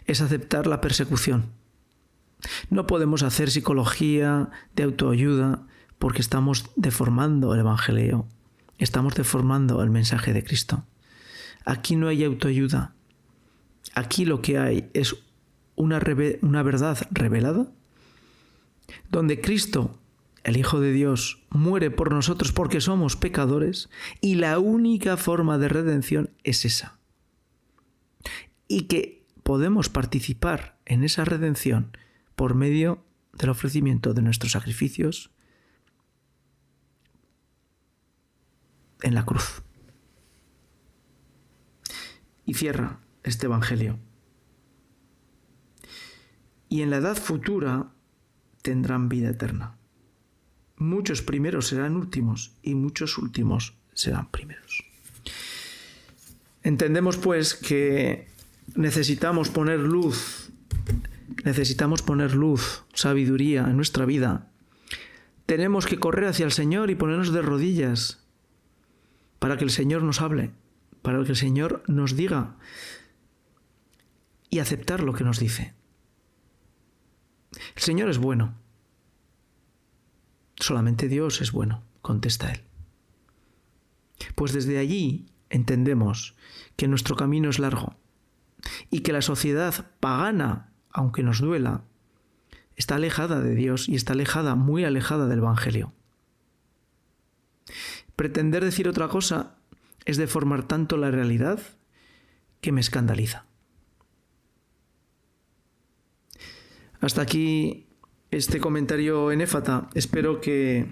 es 0.05 0.22
aceptar 0.22 0.68
la 0.68 0.82
persecución. 0.82 1.51
No 2.70 2.86
podemos 2.86 3.24
hacer 3.24 3.49
psicología 3.49 4.49
de 4.76 4.84
autoayuda 4.84 5.66
porque 5.97 6.22
estamos 6.22 6.66
deformando 6.76 7.53
el 7.53 7.61
Evangelio, 7.61 8.28
estamos 8.78 9.16
deformando 9.16 9.82
el 9.82 9.89
mensaje 9.89 10.34
de 10.34 10.43
Cristo. 10.43 10.84
Aquí 11.66 11.95
no 11.95 12.07
hay 12.07 12.24
autoayuda, 12.24 12.93
aquí 13.95 14.26
lo 14.26 14.41
que 14.41 14.59
hay 14.59 14.89
es 14.93 15.16
una, 15.76 16.02
una 16.42 16.64
verdad 16.64 17.08
revelada 17.12 17.68
donde 19.10 19.42
Cristo 19.42 20.00
el 20.46 20.58
Hijo 20.58 20.80
de 20.80 20.92
Dios 20.92 21.44
muere 21.50 21.90
por 21.90 22.14
nosotros 22.14 22.52
porque 22.52 22.80
somos 22.80 23.16
pecadores 23.16 23.90
y 24.22 24.36
la 24.36 24.60
única 24.60 25.18
forma 25.18 25.58
de 25.58 25.70
redención 25.70 26.30
es 26.44 26.66
esa. 26.66 27.00
Y 28.68 28.84
que 28.84 29.26
podemos 29.42 29.90
participar 29.90 30.78
en 30.86 31.04
esa 31.04 31.26
redención 31.26 31.98
por 32.36 32.54
medio 32.54 33.04
del 33.34 33.50
ofrecimiento 33.50 34.14
de 34.14 34.22
nuestros 34.22 34.52
sacrificios 34.52 35.32
en 39.02 39.16
la 39.16 39.26
cruz. 39.26 39.64
Y 42.46 42.54
cierra 42.54 43.00
este 43.24 43.48
Evangelio. 43.48 43.98
Y 46.70 46.82
en 46.82 46.89
la 46.89 46.97
edad 46.97 47.16
futura 47.16 47.91
tendrán 48.61 49.09
vida 49.09 49.30
eterna. 49.30 49.78
Muchos 50.78 51.22
primeros 51.22 51.68
serán 51.68 51.95
últimos 51.95 52.57
y 52.61 52.76
muchos 52.76 53.18
últimos 53.18 53.76
serán 53.93 54.30
primeros. 54.30 54.84
Entendemos 56.63 57.18
pues 57.18 57.53
que 57.53 58.28
necesitamos 58.76 59.49
poner 59.49 59.80
luz, 59.80 60.49
necesitamos 61.43 62.01
poner 62.01 62.34
luz, 62.34 62.84
sabiduría 62.93 63.61
en 63.70 63.76
nuestra 63.76 64.05
vida. 64.05 64.49
Tenemos 65.45 65.86
que 65.86 65.99
correr 65.99 66.26
hacia 66.26 66.45
el 66.45 66.51
Señor 66.51 66.89
y 66.89 66.95
ponernos 66.95 67.32
de 67.32 67.41
rodillas 67.41 68.26
para 69.39 69.57
que 69.57 69.63
el 69.63 69.70
Señor 69.70 70.01
nos 70.01 70.22
hable, 70.22 70.51
para 71.03 71.24
que 71.24 71.30
el 71.30 71.36
Señor 71.36 71.84
nos 71.88 72.16
diga 72.16 72.55
y 74.49 74.59
aceptar 74.59 75.03
lo 75.03 75.13
que 75.13 75.24
nos 75.24 75.39
dice. 75.39 75.74
El 77.76 77.82
Señor 77.82 78.10
es 78.10 78.18
bueno. 78.18 78.56
Solamente 80.58 81.08
Dios 81.08 81.41
es 81.41 81.51
bueno, 81.51 81.84
contesta 82.01 82.51
él. 82.51 82.62
Pues 84.36 84.53
desde 84.53 84.78
allí 84.78 85.28
entendemos 85.49 86.36
que 86.76 86.88
nuestro 86.88 87.16
camino 87.16 87.49
es 87.49 87.60
largo 87.60 87.95
y 88.89 89.01
que 89.01 89.14
la 89.14 89.22
sociedad 89.22 89.91
pagana, 89.99 90.74
aunque 90.91 91.24
nos 91.24 91.39
duela, 91.39 91.84
está 92.76 92.95
alejada 92.95 93.39
de 93.39 93.56
Dios 93.56 93.88
y 93.89 93.95
está 93.95 94.14
alejada, 94.14 94.56
muy 94.56 94.84
alejada 94.84 95.28
del 95.28 95.39
Evangelio. 95.39 95.93
Pretender 98.16 98.64
decir 98.64 98.88
otra 98.88 99.08
cosa 99.08 99.58
es 100.06 100.18
deformar 100.18 100.68
tanto 100.68 100.97
la 100.97 101.12
realidad 101.12 101.60
que 102.62 102.72
me 102.72 102.82
escandaliza. 102.82 103.45
Hasta 107.06 107.22
aquí 107.22 107.86
este 108.32 108.60
comentario 108.60 109.32
en 109.32 109.39
Éfata. 109.39 109.89
Espero 109.93 110.41
que 110.41 110.88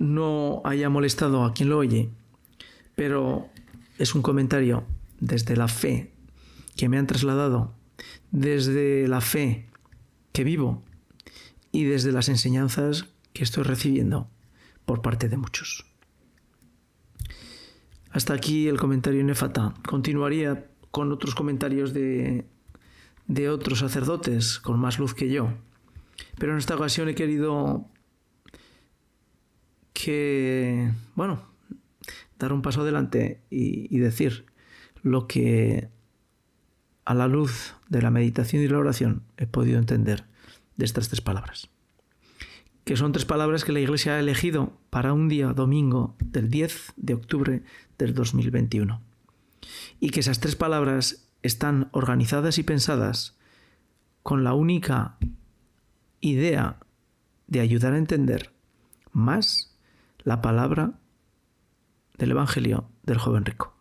no 0.00 0.60
haya 0.64 0.88
molestado 0.88 1.44
a 1.44 1.54
quien 1.54 1.68
lo 1.68 1.78
oye, 1.78 2.10
pero 2.96 3.48
es 3.96 4.16
un 4.16 4.22
comentario 4.22 4.82
desde 5.20 5.56
la 5.56 5.68
fe 5.68 6.10
que 6.74 6.88
me 6.88 6.98
han 6.98 7.06
trasladado, 7.06 7.76
desde 8.32 9.06
la 9.06 9.20
fe 9.20 9.68
que 10.32 10.42
vivo 10.42 10.82
y 11.70 11.84
desde 11.84 12.10
las 12.10 12.28
enseñanzas 12.28 13.06
que 13.34 13.44
estoy 13.44 13.62
recibiendo 13.62 14.28
por 14.84 15.00
parte 15.00 15.28
de 15.28 15.36
muchos. 15.36 15.86
Hasta 18.10 18.34
aquí 18.34 18.66
el 18.66 18.80
comentario 18.80 19.20
en 19.20 19.30
Éfata. 19.30 19.74
Continuaría 19.88 20.66
con 20.90 21.12
otros 21.12 21.36
comentarios 21.36 21.94
de, 21.94 22.46
de 23.26 23.48
otros 23.48 23.78
sacerdotes 23.78 24.58
con 24.58 24.78
más 24.78 24.98
luz 24.98 25.14
que 25.14 25.30
yo. 25.30 25.52
Pero 26.38 26.52
en 26.52 26.58
esta 26.58 26.74
ocasión 26.74 27.08
he 27.08 27.14
querido 27.14 27.88
que, 29.92 30.92
bueno, 31.14 31.42
dar 32.38 32.52
un 32.52 32.62
paso 32.62 32.82
adelante 32.82 33.40
y, 33.50 33.98
decir 33.98 34.46
lo 35.02 35.26
que 35.26 35.88
a 37.04 37.14
la 37.14 37.28
luz 37.28 37.74
de 37.88 38.02
la 38.02 38.10
meditación 38.10 38.62
y 38.62 38.68
la 38.68 38.78
oración 38.78 39.22
he 39.36 39.46
podido 39.46 39.78
entender 39.78 40.24
de 40.76 40.84
estas 40.84 41.08
tres 41.08 41.20
palabras. 41.20 41.70
Que 42.84 42.96
son 42.96 43.12
tres 43.12 43.24
palabras 43.24 43.64
que 43.64 43.72
la 43.72 43.80
Iglesia 43.80 44.14
ha 44.14 44.20
elegido 44.20 44.78
para 44.90 45.12
un 45.12 45.28
día 45.28 45.52
domingo 45.54 46.16
del 46.20 46.50
10 46.50 46.94
de 46.96 47.14
octubre 47.14 47.62
del 47.96 48.14
2021. 48.14 49.00
Y 50.00 50.10
que 50.10 50.20
esas 50.20 50.40
tres 50.40 50.56
palabras 50.56 51.23
están 51.44 51.90
organizadas 51.92 52.58
y 52.58 52.62
pensadas 52.62 53.36
con 54.22 54.44
la 54.44 54.54
única 54.54 55.18
idea 56.22 56.80
de 57.46 57.60
ayudar 57.60 57.92
a 57.92 57.98
entender 57.98 58.50
más 59.12 59.76
la 60.20 60.40
palabra 60.40 60.94
del 62.16 62.30
Evangelio 62.30 62.88
del 63.02 63.18
joven 63.18 63.44
rico. 63.44 63.76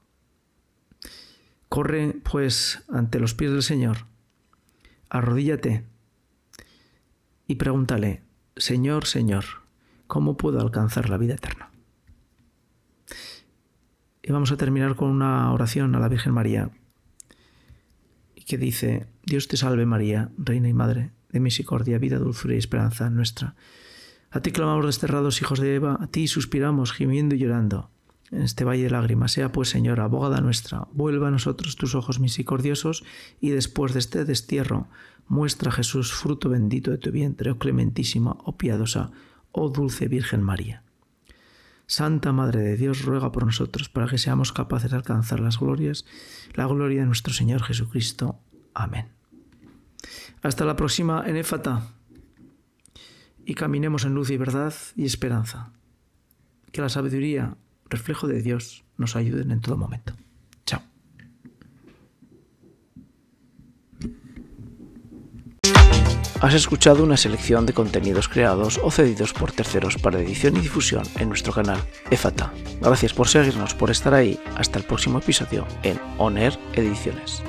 Corre, 1.70 2.20
pues, 2.30 2.84
ante 2.90 3.22
los 3.22 3.34
pies 3.34 3.52
del 3.52 3.64
Señor, 3.64 4.08
arrodíllate 5.10 5.86
y 7.48 7.56
pregúntale, 7.56 8.24
Señor, 8.58 9.06
Señor, 9.06 9.46
¿cómo 10.08 10.36
puedo 10.36 10.60
alcanzar 10.60 11.10
la 11.10 11.18
vida 11.18 11.36
eterna? 11.36 11.72
Y 14.22 14.34
vamos 14.34 14.52
a 14.52 14.58
terminar 14.58 14.98
con 14.98 15.10
una 15.10 15.52
oración 15.54 15.96
a 15.96 16.00
la 16.00 16.10
Virgen 16.10 16.34
María, 16.34 16.70
que 18.46 18.58
dice, 18.58 19.08
Dios 19.24 19.48
te 19.48 19.58
salve 19.58 19.86
María, 19.86 20.32
Reina 20.38 20.70
y 20.70 20.74
Madre 20.74 21.12
de 21.34 21.40
misericordia, 21.40 21.98
vida, 21.98 22.20
dulzura 22.20 22.54
y 22.54 22.60
esperanza 22.60 23.10
nuestra. 23.10 23.56
A 24.32 24.40
ti 24.40 24.52
clamamos 24.52 24.86
desterrados 24.86 25.42
hijos 25.42 25.60
de 25.60 25.76
Eva, 25.76 25.98
a 26.00 26.08
ti 26.08 26.28
suspiramos 26.28 26.94
gimiendo 26.94 27.36
y 27.36 27.40
llorando. 27.40 27.90
En 28.32 28.44
este 28.44 28.64
valle 28.64 28.84
de 28.84 28.90
lágrimas, 28.92 29.32
sea 29.32 29.52
pues, 29.52 29.70
Señor, 29.70 30.00
abogada 30.00 30.42
nuestra, 30.42 30.88
vuelva 30.94 31.28
a 31.28 31.32
nosotros 31.32 31.76
tus 31.76 31.94
ojos 31.96 32.20
misericordiosos, 32.20 33.04
y 33.42 33.50
después 33.50 33.94
de 33.94 34.00
este 34.00 34.26
destierro, 34.26 34.88
muestra 35.28 35.72
Jesús 35.72 36.14
fruto 36.14 36.50
bendito 36.50 36.92
de 36.92 36.98
tu 36.98 37.12
vientre, 37.12 37.52
oh 37.52 37.58
clementísima, 37.58 38.38
oh 38.44 38.58
piadosa, 38.58 39.12
oh 39.52 39.70
dulce 39.70 40.08
Virgen 40.08 40.42
María. 40.42 40.84
Santa 41.88 42.32
Madre 42.32 42.62
de 42.62 42.78
Dios, 42.78 43.04
ruega 43.04 43.32
por 43.32 43.46
nosotros 43.46 43.90
para 43.90 44.08
que 44.08 44.18
seamos 44.18 44.52
capaces 44.52 44.92
de 44.92 44.98
alcanzar 44.98 45.40
las 45.40 45.60
glorias, 45.60 46.06
la 46.54 46.66
gloria 46.66 47.02
de 47.02 47.08
nuestro 47.08 47.34
Señor 47.34 47.64
Jesucristo. 47.64 48.40
Amén. 48.74 49.10
Hasta 50.42 50.66
la 50.66 50.76
próxima 50.76 51.24
en 51.26 51.38
Éfata 51.38 51.88
y 53.46 53.56
caminemos 53.56 54.06
en 54.06 54.14
luz 54.14 54.30
y 54.30 54.38
verdad 54.38 54.74
y 54.96 55.06
esperanza. 55.06 55.72
Que 56.72 56.82
la 56.82 56.90
sabiduría, 56.90 57.58
reflejo 57.90 58.28
de 58.28 58.42
Dios, 58.42 58.84
nos 58.98 59.16
ayuden 59.16 59.52
en 59.52 59.62
todo 59.62 59.78
momento. 59.78 60.16
Has 66.44 66.56
escuchado 66.56 67.06
una 67.06 67.16
selección 67.16 67.66
de 67.66 67.72
contenidos 67.72 68.28
creados 68.28 68.78
o 68.84 68.92
cedidos 68.92 69.32
por 69.32 69.54
terceros 69.54 69.96
para 69.96 70.20
edición 70.20 70.58
y 70.58 70.60
difusión 70.60 71.04
en 71.18 71.30
nuestro 71.30 71.54
canal 71.54 71.80
EFATA. 72.12 72.52
Gracias 72.82 73.14
por 73.14 73.30
seguirnos, 73.30 73.74
por 73.74 73.90
estar 73.90 74.14
ahí. 74.14 74.38
Hasta 74.58 74.78
el 74.78 74.84
próximo 74.84 75.20
episodio 75.20 75.66
en 75.84 75.98
ONER 76.18 76.60
Ediciones. 76.74 77.42